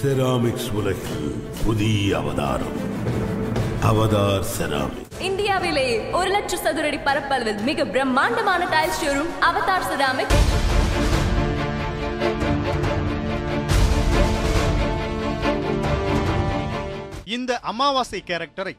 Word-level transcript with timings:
Ceramics 0.00 0.72
உலகில் 0.72 1.30
புதிய 1.64 2.16
அவதாரம். 2.18 2.76
அவதார் 3.82 4.44
செராமிக் 4.56 5.06
இந்தியாவிலேயே 5.18 6.10
ஒரு 6.10 6.30
லட்சம் 6.30 6.62
சதுரடி 6.64 6.98
பரப்பளவில் 7.04 7.62
மிக 7.62 7.84
பிரம்மாண்டமான 7.84 8.64
டைல் 8.64 8.94
ஷோரூம் 9.00 9.32
அவதார் 9.40 9.86
செராமிக் 9.90 10.34
இந்த 17.24 17.58
அமாவாசை 17.58 18.22
கேரக்டரை 18.26 18.76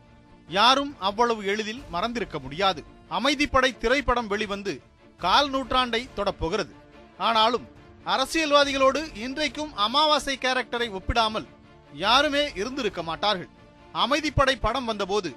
யாரும் 0.48 0.96
அவ்வளவு 1.00 1.46
எளிதில் 1.46 1.84
மறந்திருக்க 1.90 2.40
முடியாது. 2.40 2.84
அமைதிப்படை 3.10 3.78
திரைப்படம் 3.78 4.28
வெளிவந்து 4.28 4.82
கால் 5.18 5.52
நூற்றாண்டை 5.52 6.02
தொடப்போகிறது. 6.16 6.74
ஆனாலும் 7.18 7.68
அரசியல்வாதிகளோடு 8.06 9.00
இன்றைக்கும் 9.24 9.72
அமாவாசை 9.86 10.36
கேரக்டரை 10.44 10.88
ஒப்பிடாமல் 10.98 11.48
யாருமே 11.94 12.44
இருந்திருக்க 12.62 13.02
மாட்டார்கள். 13.10 13.50
அமைதிப்படை 13.96 14.56
படம் 14.66 14.88
வந்தபோது 14.90 15.30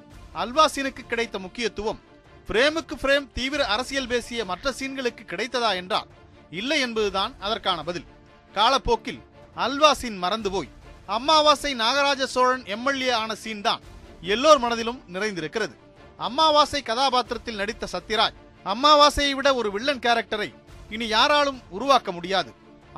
அல்வாசீனுக்கு 0.42 1.02
கிடைத்த 1.06 1.36
முக்கியத்துவம் 1.38 2.00
பிரேமுக்கு 2.48 2.94
பிரேம் 3.02 3.26
தீவிர 3.38 3.62
அரசியல் 3.74 4.08
பேசிய 4.12 4.44
மற்ற 4.50 4.72
சீன்களுக்கு 4.78 5.24
கிடைத்ததா 5.32 5.70
என்றால் 5.80 6.08
இல்லை 6.60 6.78
என்பதுதான் 6.86 7.34
அதற்கான 7.46 7.82
பதில். 7.88 8.06
காலப்போக்கில் 8.54 9.20
அல்வாசீன் 9.56 10.18
மறந்து 10.24 10.50
போய் 10.54 10.72
அம்மாவாசை 11.16 11.74
நாகராஜ 11.82 12.22
சோழன் 12.36 12.64
எம்எல்ஏ 12.76 13.12
ஆன 13.22 13.34
சீன் 13.34 13.64
தான் 13.68 13.84
எல்லோர் 14.34 14.62
மனதிலும் 14.64 15.02
நிறைந்திருக்கிறது. 15.14 15.74
அம்மாவாசை 16.18 16.82
கதாபாத்திரத்தில் 16.82 17.60
நடித்த 17.60 17.88
சத்யராஜ் 17.94 18.40
அம்மாவாசையை 18.66 19.32
விட 19.34 19.48
ஒரு 19.60 19.68
வில்லன் 19.76 20.04
கேரக்டரை 20.06 20.50
இனி 20.94 21.06
யாராலும் 21.08 21.62
உருவாக்க 21.76 22.12
முடியாது. 22.12 22.50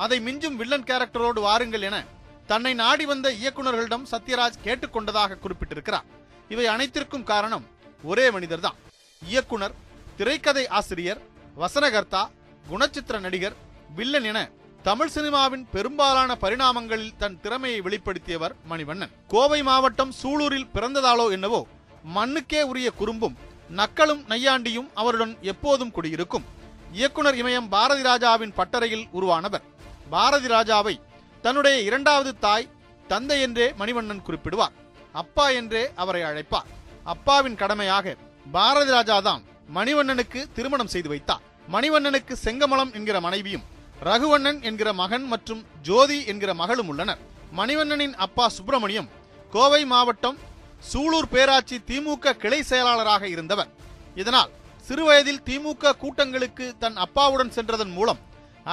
அதை 0.03 0.17
மிஞ்சும் 0.19 0.59
வில்லன் 0.59 0.87
கேரக்டரோடு 0.89 1.39
வாருங்கள் 1.47 1.85
என 1.89 1.97
தன்னை 2.49 2.73
நாடி 2.81 3.05
வந்த 3.11 3.27
இயக்குனர்களிடம் 3.41 4.09
சத்யராஜ் 4.11 4.63
கேட்டுக்கொண்டதாக 4.65 5.37
குறிப்பிட்டிருக்கிறார். 5.43 6.07
இவை 6.53 6.65
அனைத்திற்கும் 6.73 7.27
காரணம் 7.31 7.65
ஒரே 8.03 8.25
மனிதர்தான். 8.35 8.77
இயக்குனர் 9.21 9.75
திரைக்கதை 10.17 10.67
ஆசிரியர் 10.79 11.21
வசனகர்த்தா 11.61 12.23
குணச்சித்திர 12.71 13.19
நடிகர் 13.19 13.55
வில்லன் 13.95 14.27
என 14.31 14.39
தமிழ் 14.83 15.11
சினிமாவின் 15.15 15.65
பெரும்பாலான 15.71 16.31
பரிணாமங்களில் 16.41 17.17
தன் 17.17 17.39
திறமையை 17.43 17.79
வெளிப்படுத்தியவர் 17.81 18.55
மணிவண்ணன். 18.69 19.13
கோவை 19.27 19.63
மாவட்டம் 19.63 20.13
சூலூரில் 20.21 20.71
பிறந்ததாலோ 20.73 21.25
என்னவோ 21.31 21.61
மண்ணுக்கே 22.15 22.61
உரிய 22.61 22.89
குறும்பும் 22.91 23.37
நக்களும் 23.79 24.21
நையாண்டியும் 24.31 24.89
அவருடன் 24.93 25.37
எப்போதும் 25.41 25.91
குடியிருக்கும். 25.91 26.45
இயக்குனர் 26.91 27.35
இமயம் 27.35 27.69
பாரதி 27.69 28.01
ராஜாவின் 28.01 28.53
பட்டறையில் 28.57 29.07
உருவானவர். 29.11 29.65
பாரதி 30.13 30.47
ராஜாவை 30.55 30.95
தன்னுடைய 31.43 31.75
இரண்டாவது 31.87 32.31
தாய் 32.45 32.71
தந்தை 33.11 33.37
என்றே 33.45 33.67
மணிவண்ணன் 33.79 34.25
குறிப்பிடுவார். 34.27 34.75
அப்பா 35.21 35.45
என்றே 35.59 35.83
அவரை 36.01 36.21
அழைப்பார். 36.29 36.69
அப்பாவின் 37.13 37.59
கடமையாக 37.61 38.15
பாரதி 38.55 38.91
ராஜா 38.95 39.17
தான் 39.27 39.43
மணிவண்ணனுக்கு 39.77 40.39
திருமணம் 40.55 40.91
செய்து 40.93 41.09
வைத்தார். 41.13 41.43
மணிவண்ணனுக்கு 41.75 42.33
செங்கமலம் 42.45 42.91
என்கிற 42.97 43.19
மனைவியும் 43.27 43.65
ரகுவண்ணன் 44.07 44.59
என்கிற 44.69 44.89
மகன் 45.01 45.25
மற்றும் 45.33 45.61
ஜோதி 45.87 46.17
என்கிற 46.31 46.51
மகளும் 46.61 46.89
உள்ளனர். 46.91 47.21
மணிவண்ணனின் 47.59 48.15
அப்பா 48.25 48.45
சுப்பிரமணியம் 48.57 49.09
கோவை 49.53 49.81
மாவட்டம் 49.93 50.37
சூலூர் 50.89 51.31
பேராட்சி 51.33 51.77
திமுக 51.89 52.33
கிளை 52.43 52.59
செயலாளராக 52.71 53.23
இருந்தவர். 53.33 53.69
இதனால் 54.21 54.51
சிறுவயதில் 54.87 55.43
திமுக 55.47 55.93
கூட்டங்களுக்கு 56.03 56.65
தன் 56.83 56.97
அப்பாவுடன் 57.05 57.53
சென்றதன் 57.57 57.93
மூலம் 57.97 58.19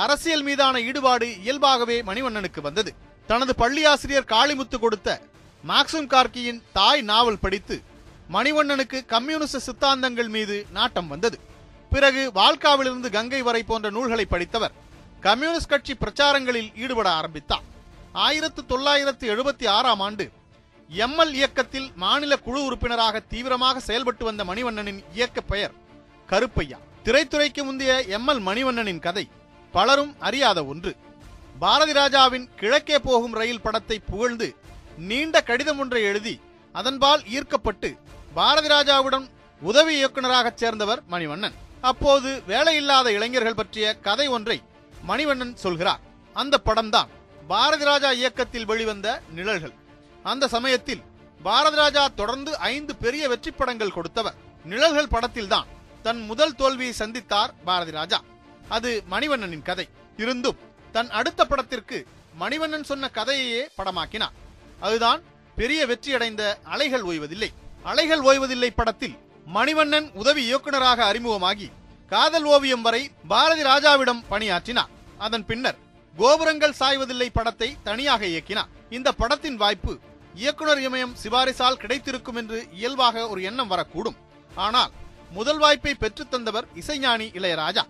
அரசியல் 0.01 0.43
மீதான 0.43 0.81
ஈடுபாடு 0.89 1.27
இயல்பாகவே 1.41 1.97
மணிவண்ணனுக்கு 2.03 2.61
வந்தது. 2.61 2.91
தனது 3.27 3.53
பள்ளியாசிரியர் 3.59 4.31
காளிமுத்து 4.35 4.79
கொடுத்த 4.79 5.09
மாக்சிம் 5.65 6.07
கார்கியின் 6.07 6.63
தாய் 6.73 7.03
நாவல் 7.11 7.43
படித்து 7.45 7.77
மணிவண்ணனுக்கு 8.33 8.99
கம்யூனிஸ்ட் 9.07 9.65
சித்தாந்தங்கள் 9.67 10.31
மீது 10.37 10.57
நாட்டம் 10.77 11.09
வந்தது. 11.09 11.39
பிறகு 11.91 12.23
வால்காவிலிருந்து 12.35 13.09
கங்கை 13.17 13.43
வரை 13.49 13.63
போன்ற 13.63 13.91
நூல்களை 13.91 14.25
படித்தவர் 14.25 14.77
கம்யூனிஸ்ட் 15.27 15.73
கட்சி 15.73 15.95
பிரச்சாரங்களில் 15.95 16.71
ஈடுபட 16.85 17.09
ஆரம்பித்தார். 17.11 17.67
ஆயிரத்து 18.13 18.63
தொள்ளாயிரத்து 18.67 19.27
எழுபத்தி 19.35 19.67
ஆறாம் 19.69 20.01
ஆண்டு 20.01 20.25
எம்எல் 20.91 21.35
இயக்கத்தில் 21.41 21.93
மாநில 21.97 22.37
குழு 22.47 22.61
உறுப்பினராக 22.65 23.21
தீவிரமாக 23.33 23.81
செயல்பட்டு 23.81 24.25
வந்த 24.25 24.45
மணிவண்ணனின் 24.45 25.01
இயக்க 25.15 25.41
பெயர் 25.53 25.77
கருப்பையா. 26.29 26.79
திரைத்துறைக்கு 27.05 27.63
முந்தைய 27.69 27.93
எம்எல் 28.19 28.43
மணிவண்ணனின் 28.49 29.05
கதை 29.07 29.25
பலரும் 29.77 30.13
அறியாத 30.29 30.59
ஒன்று. 30.73 30.93
பாரதி 31.63 31.93
ராஜாவின் 32.01 32.47
கிழக்கே 32.61 32.99
போகும் 33.07 33.37
ரயில் 33.41 33.65
படத்தை 33.67 33.97
புகழ்ந்து 34.11 34.49
நீண்ட 35.11 35.37
கடிதம் 35.49 35.81
ஒன்றை 35.83 36.03
எழுதி 36.11 36.35
அதன்பால் 36.75 37.23
ஈர்க்கப்பட்டு 37.37 37.89
பாரதி 38.39 38.69
ராஜாவுடன் 38.75 39.27
உதவி 39.63 39.95
இயக்குனராக 40.01 40.53
சேர்ந்தவர் 40.61 41.01
மணிவண்ணன். 41.13 41.57
அப்போது 41.91 42.31
வேலையில்லாத 42.51 43.07
இளைஞர்கள் 43.17 43.59
பற்றிய 43.61 43.87
கதை 44.07 44.27
ஒன்றை 44.37 44.59
மணிவண்ணன் 45.11 45.55
சொல்கிறார். 45.65 46.03
அந்த 46.37 46.55
படம்தான் 46.67 47.13
பாரதி 47.53 47.85
ராஜா 47.91 48.11
இயக்கத்தில் 48.21 48.69
வெளிவந்த 48.71 49.09
நிழல்கள். 49.37 49.75
அந்த 50.33 50.49
சமயத்தில் 50.55 51.03
பாரதி 51.41 51.79
ராஜா 51.83 52.03
தொடர்ந்து 52.21 52.53
ஐந்து 52.73 52.93
பெரிய 53.05 53.23
வெற்றி 53.33 53.51
படங்கள் 53.51 53.97
கொடுத்தவர். 53.97 54.37
நிழல்கள் 54.73 55.13
படத்தில்தான் 55.15 55.71
தன் 56.07 56.21
முதல் 56.31 56.59
தோல்வியை 56.61 56.95
சந்தித்தார் 56.99 57.55
பாரதி 57.69 57.93
ராஜா. 58.01 58.19
அது 58.69 59.03
மணிவண்ணனின் 59.11 59.63
கதை. 59.63 59.89
இருந்தும் 60.17 60.57
தன் 60.93 61.11
அடுத்த 61.11 61.45
படத்திற்கு 61.45 62.07
மணிவண்ணன் 62.41 62.85
சொன்ன 62.85 63.11
கதையையே 63.15 63.69
படமாக்கினார் 63.77 64.33
அதுதான் 64.81 65.23
பெரிய 65.57 65.87
வெற்றியடைந்த 65.87 66.59
அலைகள் 66.63 67.03
ஓய்வதில்லை. 67.03 67.49
அலைகள் 67.83 68.21
ஓய்வதில்லை 68.21 68.71
படத்தில் 68.71 69.19
மணிவண்ணன் 69.55 70.11
உதவி 70.13 70.45
இயக்குனராக 70.45 71.13
அறிமுகமாகி 71.13 71.71
காதல் 72.09 72.45
ஓவியம் 72.45 72.83
வரை 72.83 73.11
பாரதி 73.29 73.63
ராஜாவிடம் 73.63 74.25
பணியாற்றினார் 74.29 74.89
அதன் 75.19 75.47
பின்னர் 75.47 75.77
கோபுரங்கள் 76.17 76.73
சாய்வதில்லை 76.73 77.31
படத்தை 77.31 77.77
தனியாக 77.83 78.27
இயக்கினார் 78.27 78.69
இந்த 78.91 79.13
படத்தின் 79.13 79.57
வாய்ப்பு 79.57 79.99
இயக்குனர் 80.35 80.79
இமயம் 80.79 81.15
சிபாரிசால் 81.23 81.75
கிடைத்திருக்கும் 81.75 82.35
என்று 82.35 82.69
இயல்பாக 82.73 83.29
ஒரு 83.29 83.43
எண்ணம் 83.43 83.71
வரக்கூடும். 83.71 84.17
ஆனால் 84.55 84.91
முதல் 85.31 85.59
வாய்ப்பை 85.59 85.95
பெற்றுத் 85.95 86.31
தந்தவர் 86.31 86.67
இசைஞானி 86.75 87.31
இளையராஜா. 87.31 87.83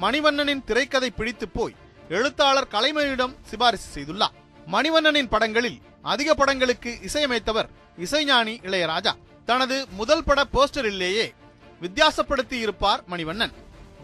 மணிவண்ணனின் 0.00 0.64
திரைக்கதை 0.64 1.10
பிடித்து 1.10 1.48
போய் 1.48 1.74
எழுத்தாளர் 2.08 2.68
கலைமணியிடம் 2.70 3.34
சிபாரிசு 3.42 3.88
செய்துள்ளார். 3.94 4.34
மணிவண்ணனின் 4.72 5.28
படங்களில் 5.28 5.80
அதிக 6.02 6.34
படங்களுக்கு 6.34 6.98
இசையமைத்தவர் 7.02 7.68
இசைஞானி 7.98 8.54
இளையராஜா. 8.68 9.12
தனது 9.46 9.86
முதல் 9.90 10.24
பட 10.24 10.44
போஸ்டரிலேயே 10.52 11.34
வித்தியாசப்படுத்தி 11.82 12.52
இருப்பார் 12.52 13.02
மணிவண்ணன். 13.10 13.52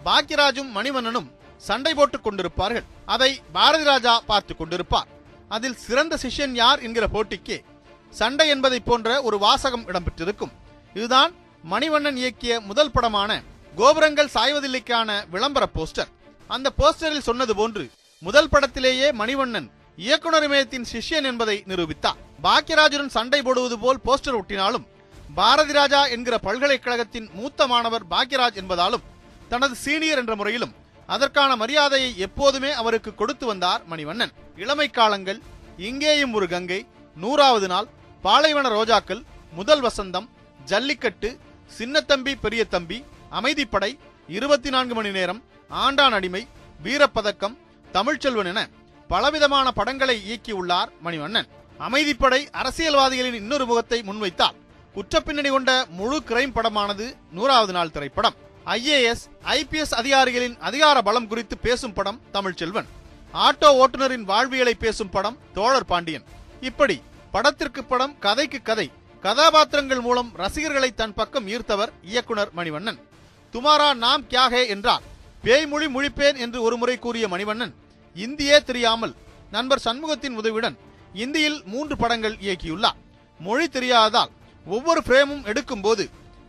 பாக்யராஜும் 0.04 0.70
மணிவண்ணனும் 0.74 1.30
சண்டை 1.56 1.94
போட்டுக் 1.94 2.26
கொண்டிருப்பார்கள். 2.26 2.84
அதை 3.06 3.40
பாரதி 3.52 3.84
ராஜா 3.84 4.20
பார்த்து 4.20 4.54
கொண்டிருப்பார். 4.54 5.08
அதில் 5.48 5.76
சிறந்த 5.76 6.18
சிஷ்யன் 6.22 6.54
யார் 6.54 6.80
என்கிற 6.80 7.06
போட்டிக்கு 7.06 7.64
சண்டை 8.10 8.48
என்பதை 8.48 8.80
போன்ற 8.80 9.22
ஒரு 9.22 9.38
வாசகம் 9.38 9.86
இடம்பெற்றிருக்கும். 9.86 10.52
இதுதான் 10.94 11.32
மணிவண்ணன் 11.70 12.16
இயக்கிய 12.16 12.60
முதல் 12.60 12.90
படமான 12.90 13.42
கோபுரங்கள் 13.78 14.34
சாய்வதில்லைக்கான 14.34 15.10
விளம்பர 15.32 15.64
போஸ்டர். 15.76 16.10
அந்த 16.50 16.68
போஸ்டரில் 16.80 17.26
சொன்னது 17.28 17.52
போன்று 17.60 17.84
முதல் 18.26 18.50
படத்திலேயே 18.52 19.08
மணிவண்ணன் 19.20 19.66
இயக்குனர் 19.98 20.44
இமயத்தின் 20.48 20.86
சிஷ்யன் 20.90 21.26
என்பதை 21.30 21.56
நிரூபித்தார். 21.70 22.18
பாக்யராஜுடன் 22.46 23.14
சண்டை 23.16 23.40
போடுவது 23.46 23.76
போல் 23.84 24.00
போஸ்டர் 24.06 24.38
ஒட்டினாலும் 24.40 24.84
பாரதி 25.38 25.74
ராஜா 25.78 26.00
என்கிற 26.14 26.34
பல்கலைக்கழகத்தின் 26.46 27.28
மூத்த 27.38 27.66
மாணவர் 27.72 28.04
பாக்யராஜ் 28.12 28.60
என்பதாலும் 28.62 29.06
தனது 29.52 29.74
சீனியர் 29.84 30.20
என்ற 30.22 30.34
முறையிலும் 30.40 30.74
அதற்கான 31.08 31.50
மரியாதையை 31.62 32.10
எப்போதுமே 32.26 32.70
அவருக்கு 32.80 33.10
கொடுத்து 33.14 33.44
வந்தார் 33.50 33.82
மணிவண்ணன். 33.92 34.32
இளமை 34.62 34.88
காலங்கள் 34.90 35.40
இங்கேயும் 35.88 36.34
ஒரு 36.38 36.48
கங்கை 36.52 36.80
நூறாவது 37.16 37.68
நாள் 37.72 37.88
பாலைவன 38.24 38.68
ரோஜாக்கள் 38.76 39.24
முதல் 39.58 39.82
வசந்தம் 39.86 40.28
ஜல்லிக்கட்டு 40.70 41.30
சின்னத்தம்பி 41.70 42.32
பெரிய 42.44 42.62
தம்பி 42.74 42.98
அமைதிப்படை 43.38 43.90
இருபத்தி 44.28 44.70
நான்கு 44.74 44.94
மணி 44.94 45.10
நேரம் 45.10 45.40
ஆண்டான் 45.70 46.14
அடிமை 46.18 46.42
வீரப்பதக்கம் 46.84 47.54
தமிழ்ச்செல்வன் 47.92 48.50
என 48.50 48.60
பலவிதமான 49.10 49.66
படங்களை 49.78 50.16
இயக்கியுள்ளார் 50.28 50.90
மணிவண்ணன். 51.04 51.48
அமைதிப்படை 51.86 52.40
அரசியல்வாதிகளின் 52.60 53.38
இன்னொரு 53.40 53.64
முகத்தை 53.66 53.98
முன்வைத்தார். 54.02 54.56
குற்றப்பின்னணி 54.96 55.50
கொண்ட 55.50 55.70
முழு 55.98 56.18
கிரைம் 56.28 56.54
படமானது 56.56 57.06
நூறாவது 57.30 57.72
நாள் 57.72 57.90
திரைப்படம். 57.90 58.36
ஐஏஎஸ் 58.66 59.24
ஐபிஎஸ் 59.56 59.94
அதிகாரிகளின் 60.00 60.58
அதிகார 60.68 61.02
பலம் 61.02 61.28
குறித்து 61.28 61.56
பேசும் 61.58 61.92
படம் 61.92 62.20
தமிழ்ச்செல்வன் 62.32 62.90
ஆட்டோ 63.46 63.70
ஓட்டுநரின் 63.80 64.28
வாழ்வியலை 64.30 64.74
பேசும் 64.74 65.10
படம் 65.10 65.38
தோழர் 65.54 65.90
பாண்டியன். 65.92 66.26
இப்படி 66.60 67.02
படத்திற்கு 67.30 67.84
படம் 67.84 68.14
கதைக்கு 68.18 68.60
கதை 68.62 68.86
கதாபாத்திரங்கள் 69.26 70.04
மூலம் 70.06 70.30
ரசிகர்களை 70.42 70.92
தன் 70.94 71.14
பக்கம் 71.14 71.46
ஈர்த்தவர் 71.48 71.92
இயக்குனர் 72.02 72.50
மணிவண்ணன். 72.56 72.98
துமாரா 73.54 73.88
நாம் 74.04 74.22
கியாகே 74.30 74.62
என்றார். 74.74 75.04
பேய்மொழி 75.44 75.86
முழிப்பேன் 75.86 76.38
என்று 76.44 76.58
ஒருமுறை 76.66 76.96
கூறிய 76.98 77.24
மணிவண்ணன் 77.32 77.74
இந்தியே 78.16 78.56
தெரியாமல் 78.62 79.14
நண்பர் 79.50 79.82
சண்முகத்தின் 79.84 80.38
உதவியுடன் 80.40 80.76
இந்தியில் 81.24 81.58
மூன்று 81.72 81.96
படங்கள் 81.96 82.36
இயக்கியுள்ளார். 82.44 82.98
மொழி 83.40 83.66
தெரியாததால் 83.76 84.32
ஒவ்வொரு 84.66 85.00
பிரேமும் 85.08 85.44
எடுக்கும்போது 85.50 86.04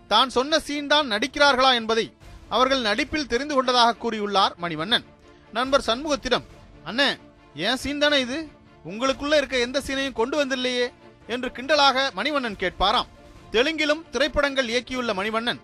தான் 0.07 0.29
சொன்ன 0.29 0.59
சீன் 0.59 0.91
தான் 0.93 1.11
நடிக்கிறார்களா 1.13 1.71
என்பதை 1.79 2.05
அவர்கள் 2.49 2.81
நடிப்பில் 2.81 3.29
தெரிந்து 3.33 3.53
கொண்டதாக 3.55 3.97
கூறியுள்ளார் 4.03 4.55
மணிவண்ணன். 4.63 5.05
நண்பர் 5.53 5.85
சண்முகத்திடம் 5.87 6.45
அண்ணே 6.89 7.09
ஏன் 7.65 7.79
சீன் 7.83 8.01
தானே 8.03 8.17
இது? 8.25 8.37
உங்களுக்குள்ள 8.85 9.35
இருக்க 9.37 9.57
எந்த 9.57 9.77
சீனையும் 9.87 10.19
கொண்டு 10.19 10.35
வந்தில்லையே? 10.41 10.87
என்று 11.27 11.49
கிண்டலாக 11.57 11.97
மணிவண்ணன் 12.17 12.59
கேட்பாராம். 12.63 13.09
தெலுங்கிலும் 13.53 14.03
திரைப்படங்கள் 14.13 14.71
இயக்கியுள்ள 14.73 15.11
மணிவண்ணன் 15.19 15.61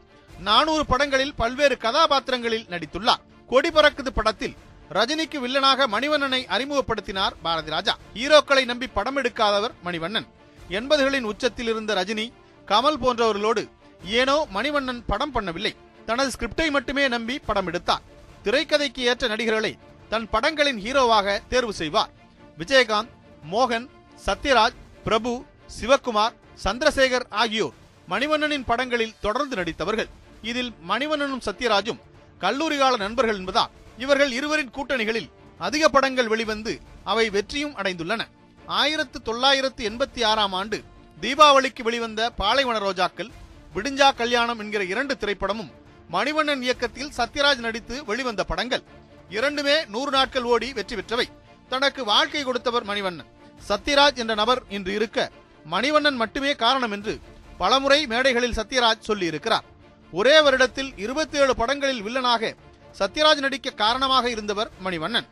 நானூறு 0.48 0.86
படங்களில் 0.86 1.34
பல்வேறு 1.36 1.78
கதாபாத்திரங்களில் 1.78 2.68
நடித்துள்ளார். 2.70 3.22
கொடி 3.48 3.70
பறக்குது 3.70 4.12
படத்தில் 4.14 4.56
ரஜினிக்கு 4.94 5.38
வில்லனாக 5.44 5.88
மணிவண்ணனை 5.88 6.40
அறிமுகப்படுத்தினார் 6.56 7.34
பாரதி 7.42 7.70
ராஜா. 7.70 7.98
ஹீரோக்களை 8.14 8.66
நம்பி 8.66 8.88
படம் 8.88 9.18
எடுக்காதவர் 9.18 9.74
மணிவண்ணன். 9.86 10.28
எண்பதுகளின் 10.70 11.22
உச்சத்தில் 11.22 11.68
இருந்த 11.68 11.94
ரஜினி 11.94 12.26
கமல் 12.68 13.00
போன்றவர்களோடு 13.04 13.70
ஏனோ 14.04 14.48
மணிவண்ணன் 14.54 15.04
படம் 15.08 15.34
பண்ணவில்லை. 15.36 15.76
தனது 16.06 16.32
ஸ்கிரிப்டை 16.36 16.70
மட்டுமே 16.70 17.08
நம்பி 17.08 17.40
படம் 17.40 17.68
எடுத்தார். 17.68 18.02
திரைக்கதைக்கு 18.44 19.00
ஏற்ற 19.10 19.28
நடிகர்களை 19.28 19.78
தன் 20.10 20.30
படங்களின் 20.30 20.82
ஹீரோவாக 20.86 21.40
தேர்வு 21.50 21.74
செய்வார். 21.74 22.10
விஜயகாந்த் 22.58 23.12
மோகன் 23.52 23.88
சத்யராஜ் 24.26 24.80
பிரபு 25.04 25.44
சிவகுமார் 25.80 26.34
சந்திரசேகர் 26.64 27.30
ஆகியோர் 27.30 27.78
மணிவண்ணனின் 28.10 28.66
படங்களில் 28.66 29.16
தொடர்ந்து 29.22 29.56
நடித்தவர்கள். 29.56 30.10
இதில் 30.42 30.72
மணிவண்ணனும் 30.90 31.46
சத்யராஜும் 31.46 32.00
கல்லூரி 32.40 32.78
கால 32.78 32.96
நண்பர்கள் 32.96 33.40
என்பதால் 33.42 33.74
இவர்கள் 33.98 34.32
இருவரின் 34.32 34.74
கூட்டணிகளில் 34.76 35.30
அதிக 35.58 35.90
படங்கள் 35.90 36.28
வெளிவந்து 36.28 36.74
அவை 37.04 37.30
வெற்றியும் 37.30 37.76
அடைந்துள்ளன. 37.78 38.22
ஆயிரத்து 38.66 39.22
தொள்ளாயிரத்து 39.22 39.90
எண்பத்தி 39.90 40.22
ஆறாம் 40.26 40.54
ஆண்டு 40.54 40.78
தீபாவளிக்கு 41.22 41.84
வெளிவந்த 41.84 42.30
பாலைவன 42.30 42.78
ரோஜாக்கள் 42.80 43.32
விடிஞ்சா 43.76 44.16
கல்யாணம் 44.16 44.60
என்கிற 44.60 44.84
இரண்டு 44.84 45.18
திரைப்படமும் 45.20 45.72
மணிவண்ணன் 46.12 46.62
இயக்கத்தில் 46.62 47.12
சத்யராஜ் 47.18 47.66
நடித்து 47.66 48.06
வெளிவந்த 48.06 48.44
படங்கள். 48.44 48.84
இரண்டுமே 49.30 49.76
நூறு 49.86 50.12
நாட்கள் 50.12 50.44
ஓடி 50.44 50.74
வெற்றி 50.74 50.96
பெற்றவை. 50.96 51.28
தனக்கு 51.70 52.04
வாழ்க்கை 52.04 52.44
கொடுத்தவர் 52.44 52.86
மணிவண்ணன். 52.86 53.30
சத்யராஜ் 53.70 54.16
என்ற 54.16 54.34
நபர் 54.34 54.62
இன்று 54.70 54.94
இருக்க 54.94 55.30
மணிவண்ணன் 55.72 56.20
மட்டுமே 56.24 56.56
காரணம் 56.56 56.92
என்று 56.92 57.20
பலமுறை 57.58 58.08
மேடைகளில் 58.08 58.58
சத்யராஜ் 58.60 59.08
சொல்லியிருக்கிறார். 59.08 59.66
ஒரே 60.12 60.42
வருடத்தில் 60.42 61.00
இருபத்தி 61.00 61.38
ஏழு 61.38 61.56
படங்களில் 61.56 62.04
வில்லனாக 62.04 62.56
சத்யராஜ் 63.00 63.36
நடிக்க 63.36 63.70
காரணமாக 63.70 64.30
இருந்தவர் 64.30 64.70
மணிவண்ணன். 64.84 65.28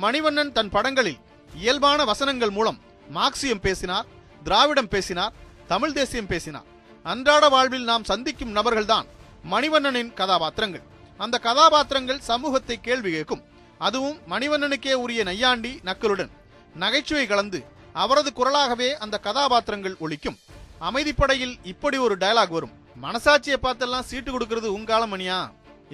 மணிவண்ணன் 0.00 0.52
தன் 0.52 0.70
படங்களில் 0.70 1.18
இயல்பான 1.54 2.04
வசனங்கள் 2.04 2.50
மூலம் 2.50 2.80
மார்க்சியம் 3.14 3.60
பேசினார் 3.60 4.06
திராவிடம் 4.44 4.88
பேசினார் 4.88 5.32
தமிழ் 5.66 5.92
தேசியம் 5.92 6.26
பேசினார். 6.26 6.64
அன்றாட 7.02 7.48
வாழ்வில் 7.48 7.84
நாம் 7.84 8.04
சந்திக்கும் 8.04 8.56
நபர்கள்தான் 8.56 9.06
மணிவண்ணனின் 9.50 10.14
கதாபாத்திரங்கள். 10.14 10.82
அந்த 11.16 11.38
கதாபாத்திரங்கள் 11.38 12.20
சமூகத்தை 12.20 12.80
கேள்வி 12.80 13.10
கேட்கும். 13.10 13.42
அதுவும் 13.78 14.18
மணிவண்ணனுக்கே 14.28 14.92
உரிய 14.92 15.22
நையாண்டி 15.22 15.80
நக்கலுடன். 15.84 16.30
நகைச்சுவை 16.74 17.26
கலந்து 17.26 17.64
அவரது 17.92 18.32
குரலாகவே 18.36 18.92
அந்த 18.92 19.18
கதாபாத்திரங்கள் 19.18 19.96
ஒழிக்கும் 20.00 20.38
அமைதிப்படையில் 20.80 21.56
இப்படி 21.62 21.96
ஒரு 21.96 22.16
டயலாக் 22.16 22.48
வரும். 22.48 22.79
மனசாட்சியை 23.04 23.58
பார்த்தெல்லாம் 23.64 24.06
சீட்டு 24.08 24.30
கொடுக்கறது 24.32 24.68
உங்காலம் 24.76 25.12
மணியா 25.12 25.38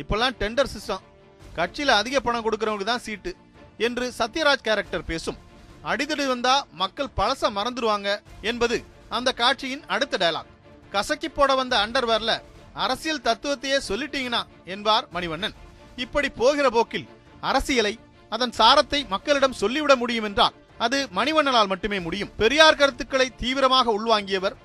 இப்பெல்லாம் 0.01 0.37
டெண்டர் 0.41 0.73
சிஸ்டம் 0.75 1.05
கட்சியில 1.59 1.95
அதிக 2.01 2.17
பணம் 2.21 2.45
கொடுக்கறவங்களுக்கு 2.47 2.93
தான் 2.93 3.05
சீட்டு 3.07 3.31
என்று 3.87 4.07
சத்யராஜ் 4.19 4.67
கேரக்டர் 4.67 5.09
பேசும். 5.11 5.39
அடிதடி 5.91 6.25
வந்தா 6.33 6.55
மக்கள் 6.83 7.15
பழச 7.19 7.51
மறந்துடுவாங்க 7.59 8.09
என்பது 8.51 8.77
அந்த 9.17 9.31
காட்சியின் 9.41 9.85
அடுத்த 9.95 10.19
டயலாக் 10.23 10.53
கசக்கி 10.95 11.29
போட 11.29 11.51
வந்த 11.61 11.75
அண்டர்வேர்ல 11.85 12.33
அரசியல் 12.85 13.25
தத்துவத்தையே 13.29 13.79
சொல்லிட்டீங்கன்னா 13.89 14.43
என்பார் 14.75 15.07
மணிவண்ணன். 15.15 15.57
இப்படி 16.05 16.29
போகிற 16.41 16.67
போக்கில் 16.77 17.09
அரசியலை 17.51 17.95
அதன் 18.33 18.57
சாரத்தை 18.59 19.01
மக்களிடம் 19.15 19.59
சொல்லிவிட 19.63 19.93
முடியும் 20.03 20.27
என்றால் 20.29 20.57
அது 20.85 20.99
மணிவண்ணனால் 21.19 21.71
மட்டுமே 21.73 21.99
முடியும். 22.07 22.33
பெரியார் 22.41 22.81
கருத்துக்களை 22.81 23.27
தீவிரமாக 23.43 23.93
உள்வாங்கியவர் 23.99 24.57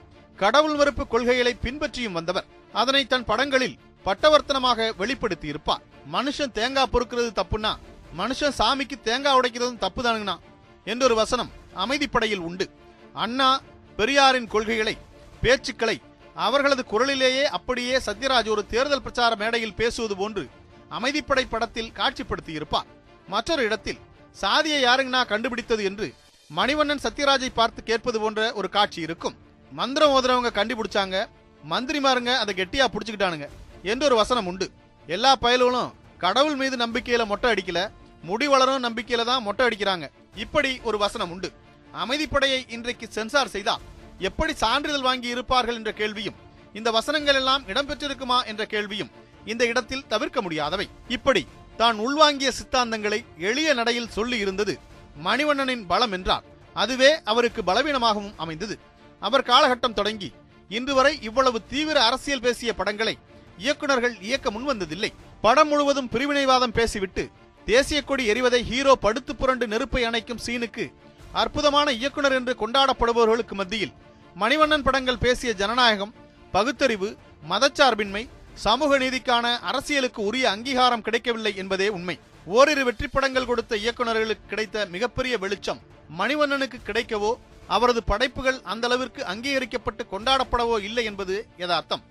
கடவுள் 0.41 0.77
மறுப்பு 0.79 1.03
கொள்கைகளை 1.07 1.53
பின்பற்றியும் 1.63 2.17
வந்தவர். 2.17 2.47
அதனை 2.81 3.01
தன் 3.11 3.25
படங்களில் 3.29 3.79
பட்டவர்த்தனமாக 4.05 4.89
வெளிப்படுத்தி 4.99 5.47
இருப்பார் 5.53 5.83
மனுஷன் 6.15 6.53
தேங்காய் 6.59 6.91
பொறுக்கிறது 6.93 7.31
தப்புன்னா 7.39 7.71
மனுஷன் 8.19 8.55
சாமிக்கு 8.59 8.95
தேங்காய் 9.07 9.38
உடைக்கிறதும் 9.39 9.83
தப்பு 9.83 10.01
தானுங்கண்ணா 10.05 10.35
என்றொரு 10.91 11.15
வசனம் 11.21 11.51
அமைதிப்படையில் 11.83 12.45
உண்டு. 12.47 12.65
அண்ணா 13.25 13.49
பெரியாரின் 13.99 14.49
கொள்கைகளை 14.53 14.95
பேச்சுக்களை 15.43 15.97
அவர்களது 16.45 16.83
குரலிலேயே 16.91 17.45
அப்படியே 17.57 17.95
சத்யராஜ் 18.07 18.49
ஒரு 18.55 18.63
தேர்தல் 18.73 19.03
பிரச்சார 19.05 19.31
மேடையில் 19.41 19.77
பேசுவது 19.79 20.15
போன்று 20.21 20.44
அமைதிப்படை 20.97 21.45
படத்தில் 21.53 21.94
காட்சிப்படுத்தி 21.99 22.53
இருப்பார் 22.59 22.89
மற்றொரு 23.33 23.63
இடத்தில் 23.69 24.01
சாதியை 24.35 24.79
யாருங்கண்ணா 24.83 25.21
கண்டுபிடித்தது 25.31 25.83
என்று 25.89 26.07
மணிவண்ணன் 26.49 27.03
சத்யராஜை 27.05 27.49
பார்த்து 27.59 27.81
கேட்பது 27.89 28.17
போன்ற 28.23 28.41
ஒரு 28.59 28.69
காட்சி 28.75 28.99
இருக்கும். 29.07 29.35
மந்திரம் 29.79 30.13
ஓதுறவங்க 30.15 30.50
கண்டுபிடிச்சாங்க. 30.57 31.18
மந்திரிமாருங்க 31.71 32.31
அதை 32.41 32.51
கெட்டியா 32.59 32.85
பிடிச்சிக்கிட்டானுங்க. 32.94 33.47
என்று 33.91 34.06
ஒரு 34.09 34.15
வசனம் 34.21 34.47
உண்டு. 34.51 34.68
எல்லா 35.07 35.31
பயலுகளும் 35.44 35.91
கடவுள் 36.23 36.57
மீது 36.62 36.75
நம்பிக்கையில 36.83 37.25
மொட்டை 37.31 37.50
அடிக்கல 37.53 37.79
முடி 38.29 38.47
வளரும் 38.53 38.83
நம்பிக்கையில 38.88 39.23
தான் 39.29 39.45
மொட்டை 39.47 39.63
அடிக்கிறாங்க. 39.68 40.06
இப்படி 40.44 40.71
ஒரு 40.88 40.97
வசனம் 41.03 41.31
உண்டு. 41.35 41.50
அமைதிப்படையை 42.03 42.59
இன்றைக்கு 42.75 43.06
சென்சார் 43.18 43.53
செய்தால் 43.56 43.85
எப்படி 44.29 44.53
சான்றிதழ் 44.63 45.07
வாங்கி 45.07 45.27
இருப்பார்கள் 45.35 45.77
என்ற 45.79 45.91
கேள்வியும் 46.01 46.38
இந்த 46.79 46.89
வசனங்கள் 46.97 47.38
எல்லாம் 47.39 47.63
இடம்பெற்றிருக்குமா 47.71 48.38
என்ற 48.51 48.65
கேள்வியும் 48.73 49.09
இந்த 49.51 49.63
இடத்தில் 49.71 50.07
தவிர்க்க 50.12 50.39
முடியாதவை. 50.45 50.88
இப்படி 51.15 51.41
தான் 51.81 51.97
உள்வாங்கிய 52.06 52.50
சித்தாந்தங்களை 52.59 53.19
எளிய 53.50 53.69
நடையில் 53.79 54.13
சொல்லி 54.18 54.38
இருந்தது 54.38 54.73
மணிவண்ணனின் 55.27 55.83
பலம் 55.91 56.13
என்றால் 56.18 56.45
அதுவே 56.73 57.09
அவருக்கு 57.31 57.62
பலவீனமாகவும் 57.69 58.35
அமைந்தது. 58.44 58.75
அவர் 59.27 59.47
காலகட்டம் 59.50 59.97
தொடங்கி 60.00 60.29
இன்று 60.77 60.94
வரை 60.97 61.13
இவ்வளவு 61.27 61.57
தீவிர 61.71 61.97
அரசியல் 62.07 62.44
பேசிய 62.45 62.71
படங்களை 62.79 63.15
இயக்குனர்கள் 63.63 64.15
இயக்க 64.27 64.47
முன்வந்ததில்லை. 64.51 65.09
படம் 65.45 65.69
முழுவதும் 65.71 66.09
பிரிவினைவாதம் 66.13 66.75
பேசிவிட்டு 66.77 67.23
தேசிய 67.68 68.00
கொடி 68.01 68.23
எரிவதை 68.33 68.62
ஹீரோ 68.69 68.94
படுத்து 69.06 69.31
புரண்டு 69.35 69.65
நெருப்பை 69.73 70.01
அணைக்கும் 70.09 70.44
சீனுக்கு 70.45 70.85
அற்புதமான 71.41 71.88
இயக்குனர் 72.00 72.35
என்று 72.38 72.53
கொண்டாடப்படுபவர்களுக்கு 72.62 73.56
மத்தியில் 73.59 73.94
மணிவண்ணன் 74.41 74.85
படங்கள் 74.87 75.23
பேசிய 75.25 75.51
ஜனநாயகம் 75.61 76.16
பகுத்தறிவு 76.56 77.09
மதச்சார்பின்மை 77.51 78.23
சமூக 78.63 78.97
நீதிக்கான 79.04 79.45
அரசியலுக்கு 79.69 80.21
உரிய 80.30 80.45
அங்கீகாரம் 80.54 81.06
கிடைக்கவில்லை 81.06 81.54
என்பதே 81.61 81.87
உண்மை. 81.97 82.16
ஓரிரு 82.57 82.83
வெற்றி 82.87 83.07
படங்கள் 83.07 83.49
கொடுத்த 83.49 83.73
இயக்குனர்களுக்கு 83.83 84.45
கிடைத்த 84.51 84.85
மிகப்பெரிய 84.95 85.33
வெளிச்சம் 85.44 85.81
மணிவண்ணனுக்கு 86.19 86.80
கிடைக்கவோ 86.90 87.31
அவரது 87.75 88.01
படைப்புகள் 88.11 88.57
அந்த 88.71 88.85
அளவிற்கு 88.87 89.21
அங்கீகரிக்கப்பட்டு 89.31 90.04
கொண்டாடப்படவோ 90.13 90.78
இல்லை 90.87 91.04
என்பது 91.09 91.35
யதார்த்தம். 91.61 92.04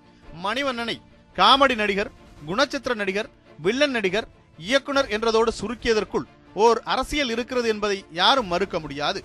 மணிவண்ணனை 0.44 0.96
காமெடி 1.36 1.74
நடிகர் 1.82 2.10
குணச்சித்திர 2.48 2.94
நடிகர் 3.00 3.28
வில்லன் 3.64 3.94
நடிகர் 3.96 4.28
இயக்குனர் 4.58 5.10
என்றதோடு 5.16 5.50
சுருக்கியதற்குள் 5.60 6.26
ஓர் 6.64 6.78
அரசியல் 6.92 7.32
இருக்கிறது 7.34 7.68
என்பதை 7.74 7.98
யாரும் 8.20 8.50
மறுக்க 8.52 8.76
முடியாது. 8.84 9.20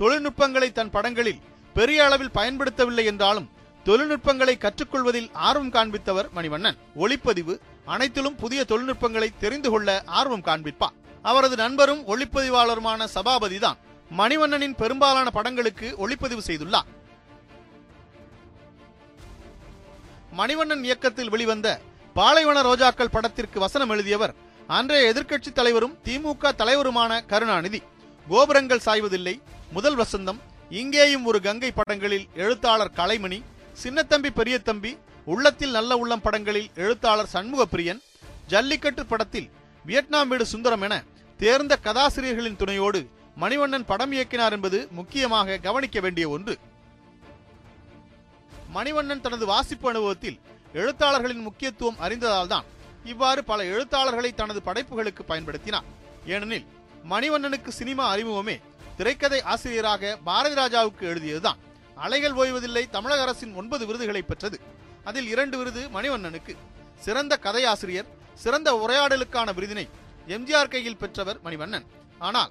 தொழில்நுட்பங்களை 0.00 0.68
தன் 0.78 0.92
படங்களில் 0.94 1.42
பெரிய 1.76 1.98
அளவில் 2.06 2.36
பயன்படுத்தவில்லை 2.38 3.04
என்றாலும் 3.10 3.50
தொழில்நுட்பங்களை 3.86 4.54
கற்றுக்கொள்வதில் 4.64 5.28
ஆர்வம் 5.48 5.72
காண்பித்தவர் 5.76 6.28
மணிவண்ணன். 6.36 6.78
ஒளிப்பதிவு 7.04 7.54
அனைத்திலும் 7.94 8.36
புதிய 8.42 8.60
தொழில்நுட்பங்களை 8.70 9.28
தெரிந்து 9.42 9.70
கொள்ள 9.72 9.88
ஆர்வம் 10.20 10.46
காண்பிப்பார். 10.48 10.94
அவரது 11.30 11.56
நண்பரும் 11.56 12.02
ஒளிப்பதிவாளருமான 12.12 13.04
சபாபதி 13.16 13.58
தான். 13.64 13.80
மணிவண்ணனின் 14.10 14.76
பெரும்பாலான 14.80 15.28
படங்களுக்கு 15.30 15.86
ஒளிப்பதிவு 16.04 16.42
செய்துள்ளார். 16.48 16.88
மணிவண்ணன் 20.38 20.84
இயக்கத்தில் 20.88 21.32
வெளிவந்த 21.34 21.68
பாலைவன 22.16 22.58
ரோஜாக்கள் 22.62 23.14
படத்திற்கு 23.16 23.58
வசனம் 23.60 23.92
எழுதியவர் 23.94 24.34
அன்றைய 24.68 25.12
எதிர்க்கட்சி 25.12 25.50
தலைவரும் 25.52 25.96
திமுக 26.04 26.52
தலைவருமான 26.60 27.12
கருணாநிதி. 27.32 27.80
கோபுரங்கள் 28.26 28.84
சாய்வதில்லை 28.86 29.34
முதல் 29.76 29.98
வசந்தம் 30.00 30.38
இங்கேயும் 30.80 31.26
ஒரு 31.30 31.38
கங்கை 31.46 31.70
படங்களில் 31.72 32.26
எழுத்தாளர் 32.44 32.94
கலைமணி 32.96 33.38
சின்னத்தம்பி 33.82 34.30
பெரியதம்பி 34.38 34.92
உள்ளத்தில் 35.26 35.74
நல்ல 35.76 35.96
உள்ளம் 36.02 36.22
படங்களில் 36.26 36.70
எழுத்தாளர் 36.84 37.32
சண்முகப்பிரியன் 37.34 38.00
ஜல்லிக்கட்டு 38.52 39.02
படத்தில் 39.06 39.50
வியட்நாம் 39.84 40.28
வீடு 40.28 40.46
சுந்தரம் 40.46 40.84
என 40.86 40.94
தேர்ந்த 41.40 41.74
கதாசிரியர்களின் 41.86 42.60
துணையோடு 42.62 43.00
மணிவண்ணன் 43.40 43.84
படம் 43.86 44.12
இயக்கினார் 44.12 44.50
என்பது 44.50 44.88
முக்கியமாக 44.90 45.56
கவனிக்க 45.56 46.00
வேண்டிய 46.00 46.28
ஒன்று. 46.28 46.58
மணிவண்ணன் 48.74 49.20
தனது 49.20 49.46
வாசிப்பு 49.46 49.88
அனுபவத்தில் 49.88 50.40
எழுத்தாளர்களின் 50.72 51.42
முக்கியத்துவம் 51.42 51.98
அறிந்ததால்தான் 52.00 52.64
இவ்வாறு 53.04 53.44
பல 53.44 53.64
எழுத்தாளர்களை 53.64 54.34
தனது 54.34 54.62
படைப்புகளுக்கு 54.62 55.22
பயன்படுத்தினார். 55.28 55.86
ஏனெனில் 56.26 56.66
மணிவண்ணனுக்கு 57.10 57.68
சினிமா 57.68 58.14
அறிமுகமே 58.14 58.60
திரைக்கதை 58.96 59.42
ஆசிரியராக 59.42 60.18
பாரதி 60.24 60.54
ராஜாவுக்கு 60.54 61.00
எழுதியதுதான். 61.00 61.58
அலைகள் 61.94 62.32
ஓய்வதில்லை 62.32 62.90
தமிழக 62.90 63.22
அரசின் 63.22 63.54
ஒன்பது 63.54 63.86
விருதுகளை 63.86 64.22
பெற்றது. 64.22 64.60
அதில் 65.04 65.28
இரண்டு 65.28 65.58
விருது 65.58 65.88
மணிவண்ணனுக்கு. 65.88 66.56
சிறந்த 66.98 67.38
கதையாசிரியர் 67.42 68.06
சிறந்த 68.34 68.84
உரையாடலுக்கான 68.84 69.52
விருதினை 69.52 69.88
எம்ஜிஆர் 70.28 70.68
கையில் 70.68 70.96
பெற்றவர் 70.96 71.40
மணிவண்ணன். 71.44 71.86
ஆனால் 72.18 72.50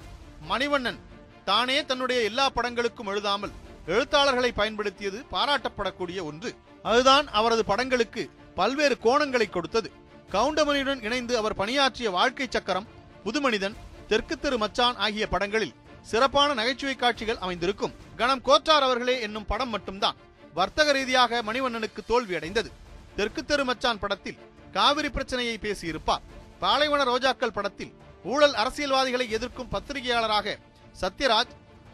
மணிவண்ணன் 0.50 1.00
தானே 1.46 1.86
தன்னுடைய 1.86 2.22
எல்லா 2.30 2.46
படங்களுக்கும் 2.56 3.10
எழுதாமல் 3.12 3.54
எழுத்தாளர்களை 3.88 4.52
பயன்படுத்தியது 4.52 5.20
பாராட்டப்படக்கூடிய 5.32 6.20
ஒன்று. 6.24 6.50
அதுதான் 6.84 7.26
அவரது 7.40 7.66
படங்களுக்கு 7.66 8.24
பல்வேறு 8.56 8.96
கோணங்களை 9.04 9.50
கொடுத்தது. 9.50 9.92
கவுண்டமணியுடன் 10.32 11.04
இணைந்து 11.04 11.38
அவர் 11.38 11.56
பணியாற்றிய 11.56 12.10
வாழ்க்கை 12.10 12.48
சக்கரம் 12.50 12.88
புதுமனிதன் 13.26 13.76
தெற்கு 14.08 14.40
தெரு 14.40 14.58
மச்சான் 14.58 14.96
ஆகிய 14.96 15.28
படங்களில் 15.28 15.76
சிறப்பான 16.02 16.54
நகைச்சுவை 16.54 16.96
காட்சிகள் 16.96 17.38
அமைந்திருக்கும். 17.38 17.94
கணம் 18.16 18.46
கோச்சார் 18.48 18.86
அவர்களே 18.88 19.22
என்னும் 19.22 19.50
படம் 19.52 19.70
மட்டும்தான் 19.70 20.18
வர்த்தக 20.54 20.92
ரீதியாக 20.92 21.42
மணிவண்ணனுக்கு 21.44 22.02
தோல்வி 22.08 22.36
அடைந்தது. 22.36 22.72
தெற்கு 23.16 23.46
தெரு 23.46 23.66
மச்சான் 23.66 24.00
படத்தில் 24.00 24.42
காவிரி 24.74 25.10
பிரச்சனையை 25.10 25.58
பேசியிருப்பார். 25.62 26.24
பாலைவன 26.60 27.04
ரோஜாக்கள் 27.04 27.56
படத்தில் 27.58 27.94
ஊழல் 28.32 28.56
அரசியல்வாதிகளை 28.62 29.25
எதிர்க்கும் 29.38 29.72
பத்திரிகையாளராக 29.74 30.56
சத்யராஜ் 31.01 31.53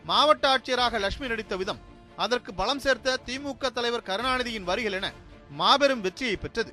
மாவட்ட 0.09 0.45
ஆட்சியராக 0.53 1.00
லட்சுமி 1.03 1.27
நடித்த 1.31 1.53
விதம். 1.62 1.79
அதற்கு 2.24 2.51
பலம் 2.59 2.81
சேர்த்த 2.83 3.17
திமுக 3.27 3.69
தலைவர் 3.77 4.07
கருணாநிதியின் 4.09 4.67
வரிகள் 4.69 4.95
என 5.00 5.07
மாபெரும் 5.59 6.03
வெற்றியை 6.05 6.36
பெற்றது. 6.43 6.71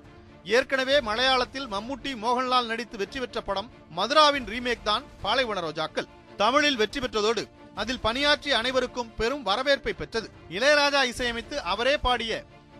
ஏற்கனவே 0.56 0.96
மலையாளத்தில் 1.08 1.70
மம்முட்டி 1.75 2.12
மோகன்லால் 2.25 2.70
நடித்து 2.72 2.96
வெற்றி 3.02 3.18
பெற்ற 3.22 3.40
படம் 3.48 3.70
மதுராவின் 3.98 4.48
ரீமேக் 4.52 4.88
தான் 4.88 5.06
பாலைவன 5.25 5.62
ரோஜாக்கள். 5.66 6.10
தமிழில் 6.42 6.80
வெற்றி 6.82 7.00
பெற்றதோடு 7.04 7.44
அதில் 7.82 8.04
பணியாற்றிய 8.06 8.54
அனைவருக்கும் 8.60 9.12
பெரும் 9.20 9.46
வரவேற்பை 9.48 9.92
பெற்றது. 10.00 10.28
இளையராஜா 10.56 11.00
இசையமைத்து 11.12 11.56
அவரே 11.72 11.94
பாடிய 12.06 12.32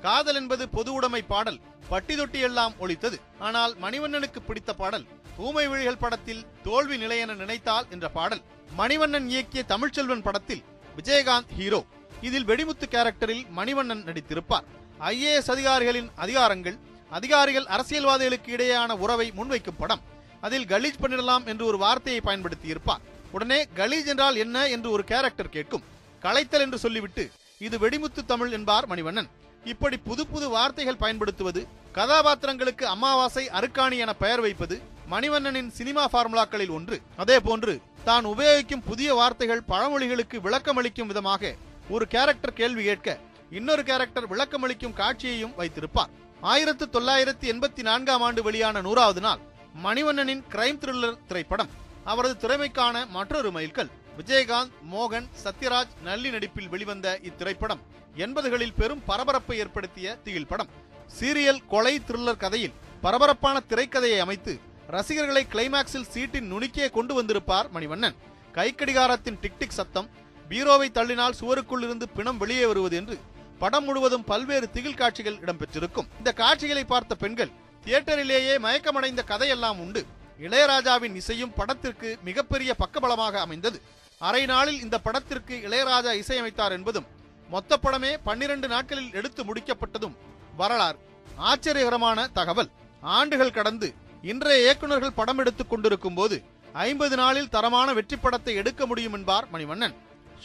காதல் 0.05 0.39
என்பது 0.41 0.65
பொது 0.77 0.91
உடைமை 0.97 1.23
பாடல் 1.33 1.63
பட்டி 1.91 2.15
தொட்டி 2.17 2.41
எல்லாம் 2.49 2.75
ஒழித்தது. 2.85 3.17
ஆனால் 3.47 3.73
மணிவண்ணனுக்கு 3.85 4.41
பிடித்த 4.49 4.71
பாடல் 4.83 5.07
ஊமை 5.37 5.69
விழிகள் 5.69 6.03
படத்தில் 6.03 6.43
தோல்வி 6.65 6.97
நிலை 6.97 7.19
என 7.19 7.35
நினைத்தால் 7.35 7.87
என்ற 7.91 8.09
பாடல் 8.09 8.43
மணிவண்ணன் 8.79 9.27
இயக்கிய 9.35 9.63
தமிழ்ச்செல்வன் 9.73 10.23
படத்தில் 10.23 10.63
விஜயகாந்த் 10.97 11.53
ஹீரோ. 11.59 11.81
இதில் 12.21 12.47
வெடிமுத்து 12.47 12.87
கேரக்டரில் 12.91 13.45
மணிவண்ணன் 13.57 14.05
நடித்திருப்பார். 14.09 14.67
ஐஏஎஸ் 15.01 15.51
அதிகாரிகளின் 15.55 16.11
அதிகாரங்கள் 16.25 16.77
அதிகாரிகள் 17.11 17.67
அரசியல்வாதிகளுக்கு 17.75 18.51
இடையேயான 18.57 18.93
உறவை 19.05 19.33
முன்வைக்கும் 19.37 19.79
படம். 19.79 20.03
அதில் 20.41 20.67
கலீஜ் 20.73 21.03
பண்ணிடலாம் 21.03 21.45
என்று 21.45 21.65
ஒரு 21.67 21.79
வார்த்தையை 21.79 22.21
பயன்படுத்தி 22.21 22.69
இருப்பார் 22.69 23.05
உடனே 23.31 23.61
கலீஜ் 23.77 24.11
என்றால் 24.13 24.37
என்ன 24.37 24.67
என்று 24.69 24.91
ஒரு 24.91 25.05
கேரக்டர் 25.05 25.55
கேட்கும். 25.57 25.85
களைத்தல் 26.23 26.65
என்று 26.67 26.79
சொல்லிவிட்டு 26.79 27.25
இது 27.59 27.77
வெடிமுத்து 27.79 28.23
தமிழ் 28.27 28.53
என்பார் 28.53 28.89
மணிவண்ணன். 28.89 29.29
இப்படி 29.65 29.97
புது 29.97 30.27
புது 30.27 30.49
வார்த்தைகள் 30.49 31.03
பயன்படுத்துவது 31.05 31.61
கதாபாத்திரங்களுக்கு 31.95 32.85
அமாவாசை 32.95 33.45
அருக்காணி 33.59 33.97
என 34.05 34.13
பெயர் 34.15 34.41
வைப்பது 34.41 34.77
மணிவண்ணனின் 35.11 35.71
சினிமா 35.79 36.05
ஃபார்முலாக்களில் 36.13 36.73
ஒன்று. 36.77 36.97
அதே 37.23 37.37
போன்று 37.47 37.75
தான் 38.09 38.25
உபயோகிக்கும் 38.25 38.85
புதிய 38.89 39.11
வார்த்தைகள் 39.15 39.67
பழமொழிகளுக்கு 39.69 40.37
விளக்கமளிக்கும் 40.47 41.11
விதமாக 41.11 41.55
ஒரு 41.95 42.05
கேரக்டர் 42.15 42.59
கேள்வி 42.61 42.85
கேட்க 42.85 43.19
இன்னொரு 43.59 43.83
கேரக்டர் 43.83 44.31
விளக்கமளிக்கும் 44.33 44.97
காட்சியையும் 45.01 45.57
வைத்திருப்பார். 45.59 46.13
ஆயிரத்து 46.41 46.87
தொள்ளாயிரத்தி 46.93 47.47
எண்பத்தி 47.53 47.83
நான்காம் 47.89 48.25
ஆண்டு 48.29 48.43
வெளியான 48.43 48.81
நூறாவது 48.81 49.21
நாள் 49.21 49.43
மணிவண்ணனின் 49.85 50.43
கிரைம் 50.55 50.81
த்ரில்லர் 50.83 51.21
திரைப்படம். 51.29 51.71
அவரது 52.05 52.35
திறமைக்கான 52.43 52.97
மற்றொரு 53.17 53.51
மைல்கல் 53.51 53.93
விஜயகாந்த் 54.19 54.75
மோகன் 54.93 55.27
சத்யராஜ் 55.45 55.95
நல்லி 56.05 56.31
நடிப்பில் 56.31 56.69
வெளிவந்த 56.69 57.19
இத்திரைப்படம் 57.29 57.83
எண்பதுகளில் 58.25 58.77
பெரும் 58.77 59.03
பரபரப்பை 59.07 59.57
ஏற்படுத்திய 59.63 60.17
திகில் 60.25 60.51
படம். 60.53 60.71
சீரியல் 61.19 61.61
கொலை 61.73 61.95
த்ரில்லர் 62.09 62.43
கதையில் 62.45 62.77
பரபரப்பான 63.05 63.57
திரைக்கதையை 63.71 64.19
அமைத்து 64.19 64.53
ரசிகர்களை 64.95 65.47
கிளைமாக்ஸில் 65.53 66.11
சீட்டின் 66.13 66.51
நுணுக்கியே 66.53 66.91
கொண்டு 66.91 67.15
வந்திருப்பார் 67.15 67.69
மணிவண்ணன். 67.75 68.17
கைக்கடிகாரத்தின் 68.57 69.39
டிக் 69.41 69.59
டிக் 69.59 69.79
சத்தம் 69.79 70.09
பீரோவை 70.51 70.89
தள்ளினால் 70.99 71.39
சுவருக்குள் 71.41 71.85
இருந்து 71.87 72.09
பிணம் 72.09 72.39
வெளியே 72.39 72.67
வருவது 72.67 72.97
என்று 72.97 73.17
படம் 73.59 73.85
முழுவதும் 73.85 74.25
பல்வேறு 74.25 74.71
திகில் 74.71 74.99
காட்சிகள் 75.01 75.41
இடம்பெற்றிருக்கும். 75.45 76.09
இந்த 76.19 76.33
காட்சிகளை 76.33 76.85
பார்த்த 76.85 77.15
பெண்கள் 77.15 77.53
தியேட்டரிலேயே 77.85 78.55
மயக்கமடைந்த 78.67 79.23
கதையெல்லாம் 79.25 79.81
உண்டு. 79.81 80.03
இளையராஜாவின் 80.41 81.15
இசையும் 81.15 81.53
படத்திற்கு 81.57 82.09
மிகப்பெரிய 82.23 82.71
பக்கபலமாக 82.83 83.41
அமைந்தது. 83.47 83.79
அரை 84.19 84.47
நாளில் 84.47 84.81
இந்த 84.81 84.99
படத்திற்கு 84.99 85.55
இளையராஜா 85.69 86.13
இசையமைத்தார் 86.23 86.75
என்பதும் 86.79 87.07
மொத்த 87.49 87.79
படமே 87.83 88.17
பன்னிரண்டு 88.25 88.69
நாட்களில் 88.69 89.13
எடுத்து 89.13 89.43
முடிக்கப்பட்டதும் 89.45 90.17
வரலாறு. 90.57 90.99
ஆச்சரியகரமான 91.51 92.29
தகவல். 92.33 92.71
ஆண்டுகள் 93.01 93.57
கடந்து 93.59 93.89
இன்றைய 94.23 94.63
இயக்குநர்கள் 94.65 95.15
படம் 95.15 95.39
எடுத்துக் 95.39 95.71
கொண்டிருக்கும் 95.71 96.15
போது 96.15 96.43
ஐம்பது 96.73 97.17
நாளில் 97.17 97.49
தரமான 97.49 97.93
வெற்றி 97.93 98.17
படத்தை 98.17 98.55
எடுக்க 98.55 98.87
முடியும் 98.87 99.13
என்பார் 99.13 99.47
மணிவண்ணன். 99.53 99.95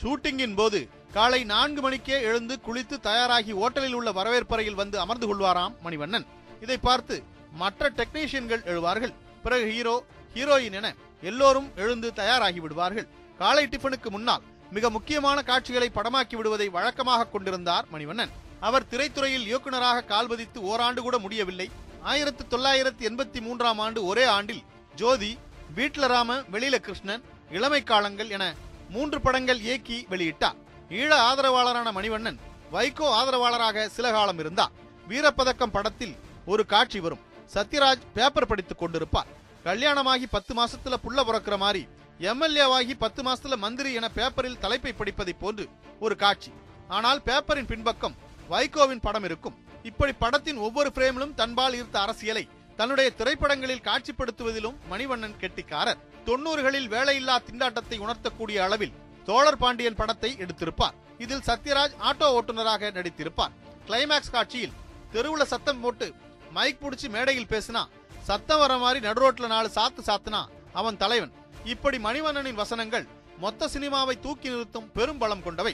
ஷூட்டிங்கின் 0.01 0.55
போது 0.55 0.79
காலை 1.13 1.43
நான்கு 1.43 1.81
மணிக்கே 1.81 2.21
எழுந்து 2.21 2.59
குளித்து 2.67 2.99
தயாராகி 2.99 3.53
ஓட்டலில் 3.53 3.93
உள்ள 3.93 4.11
வரவேற்பறையில் 4.11 4.75
வந்து 4.75 4.99
அமர்ந்து 4.99 5.27
கொள்வாராம் 5.27 5.73
மணிவண்ணன். 5.85 6.25
இதை 6.61 6.77
பார்த்து 6.77 7.23
மற்ற 7.51 7.89
டெக்னீஷியன்கள் 7.89 8.63
எழுவார்கள். 8.63 9.13
பிறகு 9.43 9.65
ஹீரோ 9.71 10.03
ஹீரோயின் 10.35 10.77
என 10.79 10.95
எல்லோரும் 11.21 11.71
எழுந்து 11.75 12.13
தயாராகி 12.13 12.59
விடுவார்கள். 12.59 13.07
காலை 13.37 13.67
டிஃபனுக்கு 13.67 14.09
முன்னால் 14.09 14.41
மிக 14.71 14.89
முக்கியமான 14.89 15.41
காட்சிகளை 15.41 15.91
படமாக்கி 15.95 16.35
விடுவதை 16.35 16.69
வழக்கமாக 16.69 17.27
கொண்டிருந்தார் 17.27 17.85
மணிவண்ணன். 17.93 18.29
அவர் 18.59 18.87
திரைத்துறையில் 18.91 19.47
இயக்குனராக 19.49 20.05
கால்பதித்து 20.07 20.57
ஓராண்டு 20.57 21.01
கூட 21.01 21.17
முடியவில்லை. 21.17 21.69
ஆயிரத்தி 22.03 22.43
தொள்ளாயிரத்தி 22.43 23.03
எண்பத்தி 23.09 23.41
மூன்றாம் 23.41 23.79
ஆண்டு 23.79 24.05
ஒரே 24.05 24.23
ஆண்டில் 24.25 24.63
ஜோதி 24.95 25.37
வீட்ல 25.75 26.07
ராம 26.07 26.37
வெளியில 26.37 26.75
கிருஷ்ணன் 26.75 27.23
இளமை 27.51 27.83
காலங்கள் 27.83 28.29
என 28.29 28.53
மூன்று 28.89 29.21
படங்கள் 29.21 29.59
இயக்கி 29.59 30.07
வெளியிட்டார். 30.09 30.57
ஈழ 30.89 31.11
ஆதரவாளரான 31.13 31.91
மணிவண்ணன் 31.91 32.39
வைகோ 32.71 33.07
ஆதரவாளராக 33.19 33.87
சில 33.87 34.11
காலம் 34.11 34.39
இருந்தார். 34.39 34.71
வீரப்பதக்கம் 35.09 35.71
படத்தில் 35.71 36.15
ஒரு 36.45 36.65
காட்சி 36.65 36.99
வரும். 36.99 37.19
சத்யராஜ் 37.53 38.03
பேப்பர் 38.13 38.47
படித்துக் 38.47 38.83
கொண்டிருப்பார். 38.83 39.29
கல்யாணமாகி 39.63 40.27
பத்து 40.29 40.53
மாசத்துல 40.53 40.97
புள்ள 41.03 41.23
பிறக்கிற 41.23 41.57
மாதிரி 41.57 41.87
எம்எல்ஏவாகி 42.19 42.93
பத்து 42.97 43.23
மாசத்துல 43.23 43.57
மந்திரி 43.57 43.93
என 43.93 44.09
பேப்பரில் 44.09 44.59
தலைப்பை 44.59 44.93
படிப்பதை 44.93 45.33
போன்று 45.33 45.69
ஒரு 45.99 46.15
காட்சி. 46.15 46.51
ஆனால் 46.87 47.21
பேப்பரின் 47.21 47.65
பின்பக்கம் 47.65 48.15
வைகோவின் 48.49 49.01
படம் 49.01 49.23
இருக்கும். 49.23 49.57
இப்படி 49.89 50.13
படத்தின் 50.23 50.59
ஒவ்வொரு 50.65 50.89
பிரேமிலும் 50.95 51.35
தன்பால் 51.39 51.75
ஈர்த்த 51.79 51.97
அரசியலை 52.05 52.43
தன்னுடைய 52.79 53.07
திரைப்படங்களில் 53.19 53.85
காட்சிப்படுத்துவதிலும் 53.87 54.77
மணிவண்ணன் 54.91 55.39
கெட்டிக்காரர். 55.41 56.01
தொண்ணூறுகளில் 56.27 56.89
வேலையில்லா 56.95 57.35
திண்டாட்டத்தை 57.47 57.97
உணர்த்தக்கூடிய 58.05 58.57
அளவில் 58.65 58.97
தோழர் 59.29 59.59
பாண்டியன் 59.63 59.97
படத்தை 60.01 60.31
எடுத்திருப்பார். 60.43 60.95
இதில் 61.23 61.45
சத்யராஜ் 61.47 61.95
ஆட்டோ 62.09 62.27
ஓட்டுநராக 62.37 62.91
நடித்திருப்பார். 62.97 63.55
கிளைமாக்ஸ் 63.87 64.33
காட்சியில் 64.35 64.77
தெருவுல 65.13 65.45
சத்தம் 65.53 65.81
போட்டு 65.83 66.07
மைக் 66.55 66.81
புடிச்சு 66.81 67.07
மேடையில் 67.15 67.51
பேசினா 67.53 67.83
சத்தம் 68.29 68.61
வர 68.63 68.73
மாதிரி 68.83 68.99
நடுரோட்ல 69.07 69.47
நாலு 69.53 69.69
சாத்து 69.75 70.01
சாத்துனா 70.09 70.41
அவன் 70.79 70.99
தலைவன். 71.03 71.33
இப்படி 71.73 71.97
மணிவண்ணனின் 72.07 72.59
வசனங்கள் 72.63 73.05
மொத்த 73.43 73.69
சினிமாவை 73.73 74.15
தூக்கி 74.25 74.49
நிறுத்தும் 74.49 74.91
பெரும் 74.97 75.21
பலம் 75.21 75.43
கொண்டவை. 75.43 75.73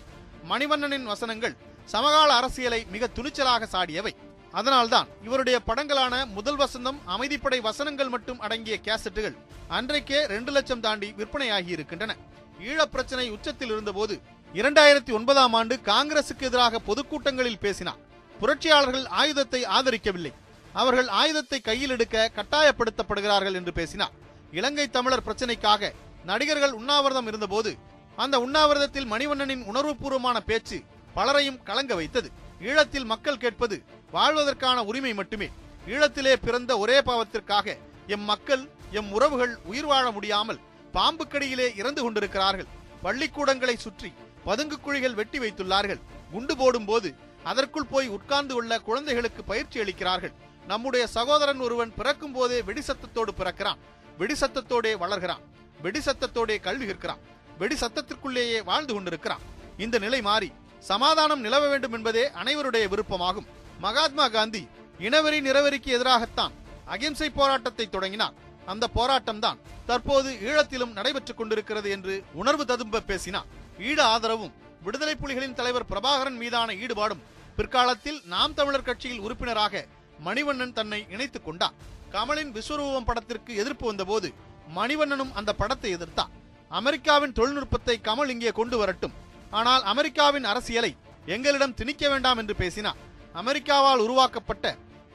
மணிவண்ணனின் 0.52 1.10
வசனங்கள் 1.14 1.56
சமகால 1.88 2.34
அரசியலை 2.34 2.86
மிக 2.92 3.08
துணிச்சலாக 3.16 3.68
சாடியவை. 3.72 4.12
அதனால்தான் 4.52 5.08
இவருடைய 5.24 5.60
படங்களான 5.68 6.26
முதல் 6.26 6.58
வசந்தம் 6.58 7.00
அமைதிப்படை 7.08 7.62
வசனங்கள் 7.62 8.10
மட்டும் 8.10 8.40
அடங்கிய 8.40 8.80
கேசட்டுகள் 8.84 9.36
அன்றைக்கே 9.68 10.26
ரெண்டு 10.26 10.52
லட்சம் 10.52 10.80
தாண்டி 10.80 11.14
விற்பனையாகி 11.18 11.68
இருக்கின்றன. 11.68 12.16
ஈழப் 12.62 12.92
பிரச்சனை 12.92 13.30
உச்சத்தில் 13.30 13.72
இருந்தபோது 13.72 14.22
இரண்டாயிரத்தி 14.54 15.12
ஒன்பதாம் 15.12 15.54
ஆண்டு 15.54 15.76
காங்கிரசுக்கு 15.76 16.42
எதிராக 16.42 16.80
பொதுக்கூட்டங்களில் 16.88 17.60
பேசினார். 17.60 17.98
புரட்சியாளர்கள் 18.40 19.06
ஆயுதத்தை 19.06 19.64
ஆதரிக்கவில்லை. 19.64 20.34
அவர்கள் 20.74 21.08
ஆயுதத்தை 21.08 21.60
கையில் 21.60 21.90
எடுக்க 21.90 22.32
கட்டாயப்படுத்தப்படுகிறார்கள் 22.36 23.54
என்று 23.54 23.74
பேசினார். 23.74 24.12
இலங்கை 24.52 24.90
தமிழர் 24.90 25.26
பிரச்சனைக்காக 25.26 25.92
நடிகர்கள் 26.26 26.72
உண்ணாவிரதம் 26.72 27.28
இருந்தபோது 27.28 27.78
அந்த 28.16 28.40
உண்ணாவிரதத்தில் 28.40 29.12
மணிவண்ணனின் 29.12 29.66
உணர்வுபூர்வமான 29.74 30.40
பேச்சு 30.40 30.84
பலரையும் 31.18 31.60
கலங்க 31.68 31.94
வைத்தது. 32.00 32.30
ஈழத்தில் 32.68 33.10
மக்கள் 33.12 33.42
கேட்பது 33.44 33.76
வாழ்வதற்கான 34.16 34.78
உரிமை 34.90 35.14
மட்டுமே. 35.20 35.48
ஈழத்திலே 35.94 36.34
பிறந்த 36.46 36.72
ஒரே 36.84 36.98
பாவத்திற்காக 37.10 37.76
எம் 38.16 38.26
மக்கள் 38.32 38.64
எம் 39.00 39.10
உறவுகள் 39.16 39.54
உயிர் 39.70 39.88
வாழ 39.92 40.06
முடியாமல் 40.16 40.60
பாம்புக்கடியிலே 40.96 41.68
இறந்து 41.80 42.02
கொண்டிருக்கிறார்கள். 42.04 42.70
பள்ளிக்கூடங்களை 43.06 43.76
சுற்றி 43.86 44.10
பதுங்கு 44.48 44.78
குழிகள் 44.86 45.18
வெட்டி 45.20 45.40
வைத்துள்ளார்கள். 45.44 46.02
குண்டு 46.34 46.54
போடும் 46.60 46.88
போது 46.90 47.10
அதற்குள் 47.52 47.92
போய் 47.92 48.08
உட்கார்ந்து 48.18 48.54
உள்ள 48.60 48.74
குழந்தைகளுக்கு 48.88 49.42
பயிற்சி 49.52 49.78
அளிக்கிறார்கள். 49.84 50.34
நம்முடைய 50.72 51.04
சகோதரன் 51.18 51.62
ஒருவன் 51.66 51.92
பிறக்கும் 51.98 52.36
போதே 52.38 52.60
வெடிசத்தத்தோடு 52.70 53.32
பிறக்கிறான். 53.40 53.82
வெடிசத்தத்தோடே 54.20 54.94
வளர்கிறான். 55.04 55.44
வெடிசத்தத்தோடே 55.84 56.56
கல்வி 56.68 56.88
கற்கிறான். 56.90 57.22
வெடி 57.62 57.76
சத்தத்திற்குள்ளேயே 57.84 58.60
வாழ்ந்து 58.70 58.94
கொண்டிருக்கிறான். 58.94 59.46
இந்த 59.86 59.98
நிலை 60.06 60.22
மாறி 60.30 60.50
சமாதானம் 60.80 61.44
நிலவ 61.46 61.64
வேண்டும் 61.68 61.96
என்பதே 61.98 62.24
அனைவருடைய 62.42 62.86
விருப்பமாகும். 62.94 63.48
மகாத்மா 63.80 64.28
காந்தி 64.28 64.68
இனவெறி 65.00 65.40
நிறவெறிக்கு 65.48 65.90
எதிராகத்தான் 65.98 66.54
அகிம்சை 66.86 67.30
போராட்டத்தை 67.30 67.90
தொடங்கினார். 67.90 68.36
அந்த 68.66 68.86
போராட்டம்தான் 68.96 69.60
தற்போது 69.86 70.30
ஈழத்திலும் 70.48 70.96
நடைபெற்றுக் 70.98 71.38
கொண்டிருக்கிறது 71.38 71.90
என்று 71.90 72.24
உணர்வு 72.34 72.66
ததும்ப 72.66 73.00
பேசினார். 73.00 73.50
ஈடு 73.90 74.04
ஆதரவும் 74.04 74.54
விடுதலை 74.86 75.16
புலிகளின் 75.22 75.58
தலைவர் 75.60 75.90
பிரபாகரன் 75.92 76.40
மீதான 76.42 76.74
ஈடுபாடும் 76.74 77.24
பிற்காலத்தில் 77.58 78.20
நாம் 78.34 78.54
தமிழர் 78.54 78.88
கட்சியில் 78.88 79.24
உறுப்பினராக 79.26 79.86
மணிவண்ணன் 80.26 80.74
தன்னை 80.74 81.06
இணைத்துக் 81.10 81.46
கொண்டார். 81.46 81.78
கமலின் 82.12 82.52
விஸ்வரூபம் 82.58 83.08
படத்திற்கு 83.08 83.56
எதிர்ப்பு 83.56 83.86
வந்தபோது 83.88 84.28
மணிவண்ணனும் 84.76 85.34
அந்த 85.34 85.54
படத்தை 85.54 85.92
எதிர்த்தார். 85.98 86.34
அமெரிக்காவின் 86.72 87.36
தொழில்நுட்பத்தை 87.40 87.96
கமல் 88.08 88.32
இங்கே 88.36 88.52
கொண்டு 88.52 88.78
வரட்டும். 88.78 89.16
ஆனால் 89.52 89.84
அமெரிக்காவின் 89.92 90.50
அரசியலை 90.52 90.92
எங்களிடம் 91.36 91.74
திணிக்க 91.74 92.04
வேண்டாம் 92.10 92.38
என்று 92.38 92.56
பேசினார். 92.56 93.00
அமெரிக்காவால் 93.42 94.04
உருவாக்கப்பட்ட 94.06 94.66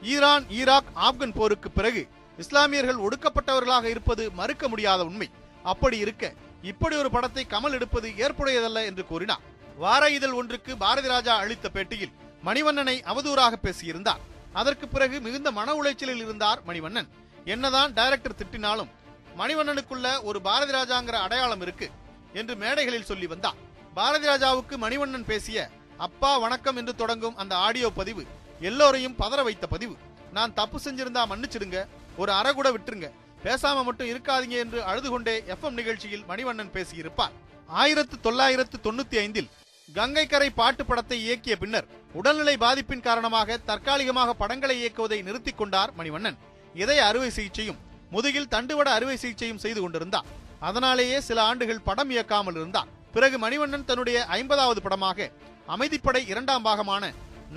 ஈரான் 0.01 0.45
ஈராக் 0.59 0.91
ஆப்கன் 1.07 1.35
போருக்கு 1.39 1.69
பிறகு 1.71 2.01
இஸ்லாமியர்கள் 2.37 3.03
ஒடுக்கப்பட்டவர்களாக 3.05 3.85
இருப்பது 3.93 4.23
மறுக்க 4.39 4.67
முடியாத 4.67 5.01
உண்மை. 5.09 5.27
அப்படி 5.63 5.97
இருக்க 5.97 6.33
இப்படி 6.71 6.95
ஒரு 6.95 7.09
படத்தை 7.15 7.43
கமல் 7.53 7.75
எடுப்பது 7.77 8.07
ஏற்புடையதல்ல 8.25 8.85
என்று 8.89 9.03
கூறினார். 9.05 9.43
வார 9.77 10.03
இதழ் 10.17 10.35
ஒன்றுக்கு 10.39 10.71
பாரதி 10.83 11.07
ராஜா 11.07 11.33
அளித்த 11.43 11.69
பேட்டியில் 11.75 12.13
மணிவண்ணனை 12.47 12.95
அவதூறாக 13.11 13.53
பேசியிருந்தார். 13.65 14.21
அதற்கு 14.53 14.87
பிறகு 14.87 15.21
மிகுந்த 15.25 15.51
மன 15.51 15.73
உளைச்சலில் 15.81 16.23
இருந்தார் 16.25 16.59
மணிவண்ணன். 16.67 17.09
என்னதான் 17.45 17.93
டைரக்டர் 17.93 18.39
திட்டினாலும் 18.41 18.91
மணிவண்ணனுக்குள்ள 19.37 20.07
ஒரு 20.23 20.41
பாரதி 20.47 20.73
ராஜாங்கிற 20.77 21.19
அடையாளம் 21.25 21.63
இருக்கு 21.65 21.87
என்று 22.33 22.55
மேடைகளில் 22.63 23.09
சொல்லி 23.11 23.27
வந்தார். 23.33 23.59
பாரதி 23.97 24.25
ராஜாவுக்கு 24.29 24.75
மணிவண்ணன் 24.83 25.25
பேசிய 25.31 25.57
அப்பா 26.05 26.29
வணக்கம் 26.43 26.77
என்று 26.79 26.93
தொடங்கும் 27.01 27.35
அந்த 27.41 27.53
ஆடியோ 27.65 27.89
பதிவு 27.97 28.23
எல்லோரையும் 28.69 29.17
பதற 29.19 29.39
வைத்த 29.47 29.65
பதிவு. 29.73 29.95
நான் 30.37 30.55
தப்பு 30.59 30.77
செஞ்சிருந்தா 30.85 31.23
மன்னிச்சிடுங்க 31.31 31.79
ஒரு 32.21 32.31
அறை 32.37 32.51
கூட 32.53 32.67
விட்டுருங்க 32.75 33.07
பேசாம 33.43 33.83
மட்டும் 33.87 34.09
இருக்காதீங்க 34.11 34.55
என்று 34.63 34.79
அழுது 34.91 35.09
கொண்டே 35.09 35.35
எஃப்எம் 35.55 35.77
நிகழ்ச்சியில் 35.79 36.23
மணிவண்ணன் 36.31 36.71
பேசியிருப்பார். 36.77 37.35
ஆயிரத்து 37.81 38.17
தொள்ளாயிரத்து 38.25 38.79
தொண்ணூத்தி 38.87 39.19
ஐந்தில் 39.23 39.51
கங்கை 39.89 40.25
கரை 40.33 40.49
பாட்டு 40.61 40.85
படத்தை 40.89 41.19
இயக்கிய 41.25 41.57
பின்னர் 41.63 41.89
உடல்நிலை 42.21 42.55
பாதிப்பின் 42.65 43.05
காரணமாக 43.09 43.59
தற்காலிகமாக 43.69 44.35
படங்களை 44.41 44.77
இயக்குவதை 44.81 45.21
நிறுத்திக் 45.27 45.59
கொண்டார் 45.61 45.93
மணிவண்ணன். 45.99 46.39
இதய 46.83 47.05
அறுவை 47.11 47.29
சிகிச்சையும் 47.37 47.79
முதுகில் 48.15 48.51
தண்டுவட 48.55 48.89
அறுவை 48.97 49.17
சிகிச்சையும் 49.23 49.63
செய்து 49.67 49.79
கொண்டிருந்தார். 49.81 50.27
அதனாலேயே 50.69 51.19
சில 51.29 51.39
ஆண்டுகள் 51.51 51.85
படம் 51.87 52.11
இயக்காமல் 52.15 52.59
இருந்தார். 52.61 52.91
பிறகு 53.15 53.37
மணிவண்ணன் 53.43 53.87
தன்னுடைய 53.89 54.17
ஐம்பதாவது 54.37 54.79
படமாக 54.85 55.29
அமைதிப்படை 55.73 56.21
இரண்டாம் 56.31 56.63
பாகமான 56.67 57.03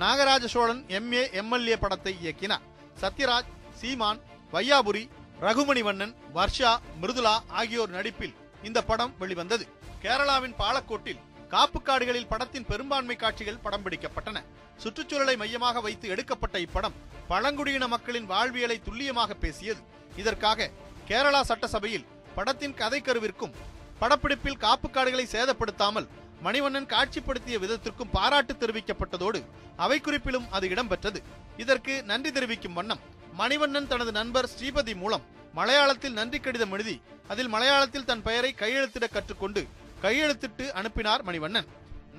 நாகராஜ 0.01 0.45
சோழன் 0.53 0.81
எம்ஏ 0.97 1.21
எம்எல்ஏ 1.41 1.77
படத்தை 1.83 2.13
இயக்கினார். 2.23 2.65
சத்யராஜ் 3.01 3.49
சீமான் 3.79 4.19
வையாபுரி 4.53 5.03
ரகுமணிவண்ணன் 5.45 6.13
வர்ஷா 6.35 6.71
மிருதுலா 7.01 7.33
ஆகியோர் 7.59 7.95
நடிப்பில் 7.95 8.35
இந்த 8.67 8.79
படம் 8.89 9.13
வெளிவந்தது. 9.21 9.65
கேரளாவின் 10.03 10.55
பாலக்கோட்டில் 10.61 11.23
காப்பு 11.53 11.79
காடுகளில் 11.87 12.29
படத்தின் 12.31 12.67
பெரும்பான்மை 12.71 13.15
காட்சிகள் 13.23 13.63
படம் 13.65 13.83
பிடிக்கப்பட்டன. 13.85 14.37
சுற்றுச்சூழலை 14.83 15.35
மையமாக 15.41 15.81
வைத்து 15.85 16.07
எடுக்கப்பட்ட 16.13 16.57
இப்படம் 16.65 16.97
பழங்குடியின 17.31 17.87
மக்களின் 17.93 18.27
வாழ்வியலை 18.33 18.77
துல்லியமாக 18.87 19.33
பேசியது. 19.43 19.81
இதற்காக 20.21 20.69
கேரளா 21.09 21.41
சட்டசபையில் 21.49 22.07
படத்தின் 22.37 22.77
கதைக்கருவிற்கும் 22.81 23.55
படப்பிடிப்பில் 24.01 24.61
காப்பு 24.65 24.87
காடுகளை 24.89 25.25
சேதப்படுத்தாமல் 25.35 26.07
மணிவண்ணன் 26.45 26.91
காட்சிப்படுத்திய 26.93 27.55
விதத்திற்கும் 27.63 28.13
பாராட்டு 28.15 28.53
தெரிவிக்கப்பட்டதோடு 28.61 29.39
அவை 29.85 29.97
குறிப்பிலும் 30.05 30.47
அது 30.55 30.65
இடம்பெற்றது. 30.73 31.19
இதற்கு 31.63 31.93
நன்றி 32.11 32.31
தெரிவிக்கும் 32.35 32.75
வண்ணம் 32.79 33.01
மணிவண்ணன் 33.39 33.89
தனது 33.91 34.11
நண்பர் 34.19 34.49
ஸ்ரீபதி 34.53 34.93
மூலம் 35.03 35.25
மலையாளத்தில் 35.57 36.17
நன்றி 36.19 36.39
கடிதம் 36.39 36.73
எழுதி 36.75 36.95
அதில் 37.31 37.51
மலையாளத்தில் 37.55 38.07
தன் 38.09 38.23
பெயரை 38.27 38.51
கையெழுத்திட 38.61 39.05
கற்றுக்கொண்டு 39.15 39.61
கையெழுத்திட்டு 40.03 40.65
அனுப்பினார் 40.79 41.23
மணிவண்ணன். 41.27 41.67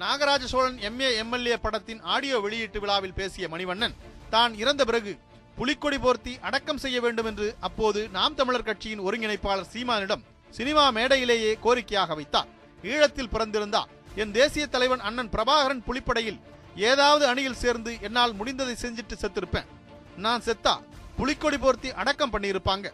நாகராஜ 0.02 0.42
சோழன் 0.52 0.78
எம்ஏ 0.88 1.10
எம்எல்ஏ 1.22 1.56
படத்தின் 1.64 2.00
ஆடியோ 2.14 2.36
வெளியீட்டு 2.44 2.78
விழாவில் 2.82 3.16
பேசிய 3.20 3.44
மணிவண்ணன் 3.54 3.94
தான் 4.34 4.52
இறந்த 4.62 4.82
பிறகு 4.88 5.12
புலிக்கொடி 5.58 5.98
போர்த்தி 6.04 6.32
அடக்கம் 6.48 6.82
செய்ய 6.82 6.98
வேண்டும் 7.04 7.28
என்று 7.30 7.46
அப்போது 7.68 8.00
நாம் 8.16 8.36
தமிழர் 8.40 8.68
கட்சியின் 8.68 9.04
ஒருங்கிணைப்பாளர் 9.06 9.70
சீமானிடம் 9.72 10.22
சினிமா 10.56 10.90
மேடையிலேயே 10.90 11.58
கோரிக்கையாக 11.64 12.14
வைத்தார். 12.14 12.48
ஈழத்தில் 12.82 13.32
பிறந்திருந்தா 13.32 13.82
என் 14.14 14.32
தேசிய 14.32 14.66
தலைவன் 14.66 15.00
அண்ணன் 15.00 15.32
பிரபாகரன் 15.34 15.82
புலிப்படையில் 15.88 16.38
ஏதாவது 16.76 17.26
அணியில் 17.26 17.60
சேர்ந்து 17.62 17.92
என்னால் 18.00 18.34
முடிந்ததை 18.34 18.74
செஞ்சுட்டு 18.82 19.16
செத்திருப்பேன். 19.22 19.68
நான் 20.16 20.44
செத்தா 20.46 20.74
புலிக்கொடி 21.18 21.56
போர்த்தி 21.56 21.90
அடக்கம் 21.92 22.32
பண்ணியிருப்பாங்க. 22.32 22.86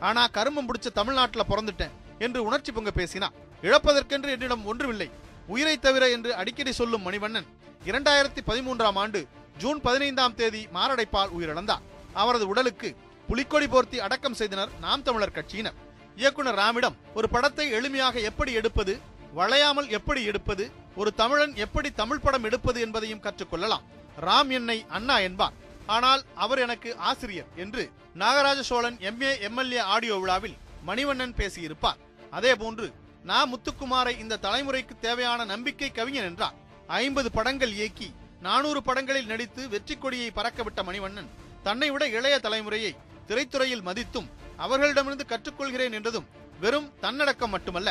ஆனா 0.00 0.26
கருமம் 0.26 0.68
பிடிச்ச 0.68 0.88
தமிழ்நாட்டுல 0.98 1.44
பிறந்துட்டேன் 1.48 1.94
என்று 2.18 2.40
உணர்ச்சி 2.44 2.72
பொங்க 2.72 2.90
பேசினார். 2.90 3.36
இழப்பதற்கென்று 3.62 4.30
என்னிடம் 4.36 4.66
ஒன்றுமில்லை. 4.66 5.10
உயிரை 5.54 5.78
தவிர 5.78 6.04
என்று 6.10 6.30
அடிக்கடி 6.34 6.72
சொல்லும் 6.72 7.04
மணிவண்ணன் 7.06 7.48
இரண்டாயிரத்தி 7.84 8.40
பதிமூன்றாம் 8.46 8.98
ஆண்டு 9.02 9.20
ஜூன் 9.58 9.80
பதினைந்தாம் 9.80 10.34
தேதி 10.34 10.62
மாரடைப்பால் 10.74 11.32
உயிரிழந்தார். 11.36 11.84
அவரது 12.12 12.46
உடலுக்கு 12.48 12.88
புலிக்கொடி 13.28 13.66
போர்த்தி 13.66 13.98
அடக்கம் 14.06 14.38
செய்தனர் 14.40 14.74
நாம் 14.80 15.02
தமிழர் 15.02 15.36
கட்சியினர். 15.38 15.78
இயக்குனர் 16.20 16.58
ராமிடம் 16.60 16.96
ஒரு 17.18 17.26
படத்தை 17.34 17.66
எளிமையாக 17.78 18.22
எப்படி 18.30 18.52
எடுப்பது 18.60 18.92
வளையாமல் 19.38 19.88
எப்படி 19.98 20.20
எடுப்பது 20.30 20.64
ஒரு 21.00 21.10
தமிழன் 21.20 21.54
எப்படி 21.64 21.88
தமிழ் 22.00 22.22
படம் 22.24 22.46
எடுப்பது 22.48 22.78
என்பதையும் 22.84 23.24
கற்றுக்கொள்ளலாம். 23.26 23.84
ராம் 24.26 24.50
என்னை 24.58 24.76
அண்ணா 24.96 25.16
என்பார். 25.26 25.56
ஆனால் 25.96 26.22
அவர் 26.44 26.62
எனக்கு 26.64 26.90
ஆசிரியர் 27.10 27.50
என்று 27.64 27.82
Nagaraja 28.22 28.60
Cholan 28.70 28.98
MA 29.10 29.32
MLA 29.48 29.82
audio 29.94 30.16
விழாவில் 30.22 30.56
மணிவண்ணன் 30.88 31.36
பேசியிருப்பார். 31.40 32.00
அதேபோன்று 32.38 32.86
நா. 33.28 33.38
முத்துக்குமாரை 33.52 34.14
இந்த 34.22 34.40
தலைமுறைக்கு 34.46 34.94
தேவையான 35.06 35.44
நம்பிக்கை 35.52 35.90
கவிஞன் 35.98 36.28
என்றார். 36.30 36.56
ஐம்பது 37.02 37.30
படங்கள் 37.36 37.72
இயக்கி 37.78 38.08
நானூறு 38.46 38.80
படங்களில் 38.88 39.30
நடித்து 39.32 39.62
வெற்றி 39.74 39.94
கொடியை 39.96 40.28
பறக்கவிட்ட 40.38 40.82
மணிவண்ணன் 40.88 41.30
தன்னை 41.66 41.88
விட 41.94 42.04
இளைய 42.16 42.36
தலைமுறையை 42.44 42.92
திரைத்துறையில் 43.28 43.86
மதித்தும் 43.88 44.28
அவர்களிடமிருந்து 44.64 45.26
கற்றுக்கொள்கிறேன் 45.32 45.96
என்றதும் 45.98 46.28
வெறும் 46.62 46.88
தன்னடக்கம் 47.04 47.52
மட்டுமல்ல 47.54 47.90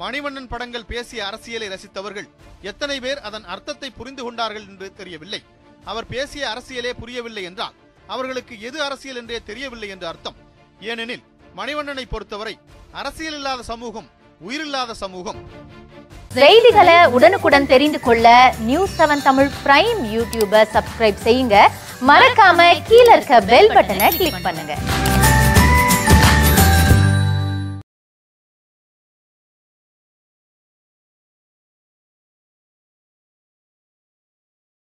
மணிவண்ணன் 0.00 0.50
படங்கள் 0.52 0.88
பேசிய 0.92 1.20
அரசியலை 1.28 1.68
ரசித்தவர்கள் 1.74 2.28
எத்தனை 2.70 2.96
பேர் 3.04 3.20
அதன் 3.28 3.46
அர்த்தத்தை 3.54 3.88
புரிந்து 3.98 4.22
கொண்டார்கள் 4.24 4.66
என்று 4.70 4.88
தெரியவில்லை. 5.00 5.40
அவர் 5.90 6.10
பேசிய 6.14 6.42
அரசியலே 6.52 6.92
புரியவில்லை 7.00 7.42
என்றால் 7.50 7.76
அவர்களுக்கு 8.14 8.54
எது 8.68 8.78
அரசியல் 8.86 9.20
என்றே 9.20 9.38
தெரியவில்லை 9.50 9.88
என்று 9.94 10.06
அர்த்தம். 10.12 10.36
ஏனெனில் 10.90 11.24
மணிவண்ணனை 11.58 12.04
பொறுத்தவரை 12.12 12.54
அரசியல் 13.00 13.36
இல்லாத 13.38 13.64
சமூகம் 13.72 14.08
உயிரில்லாத 14.48 14.94
சமூகம். 15.02 15.38
செய்திகளை 16.38 16.96
உடனுக்குடன் 17.16 17.70
தெரிந்து 17.72 18.00
கொள்ள 18.06 18.26
நியூஸ் 18.68 18.96
செவன் 18.98 19.26
தமிழ் 19.28 19.50
பிரைம் 19.64 20.02
யூடியூபை 20.16 20.62
சப்ஸ்கிரைப் 20.74 21.24
செய்யுங்க. 21.26 21.56
மறக்காம 22.10 22.68
கீழே 22.90 23.10
இருக்க 23.16 23.40
பெல் 23.52 23.74
பட்டனை 23.76 24.10
கிளிக் 24.18 24.44
பண்ணுங்க. 24.48 24.74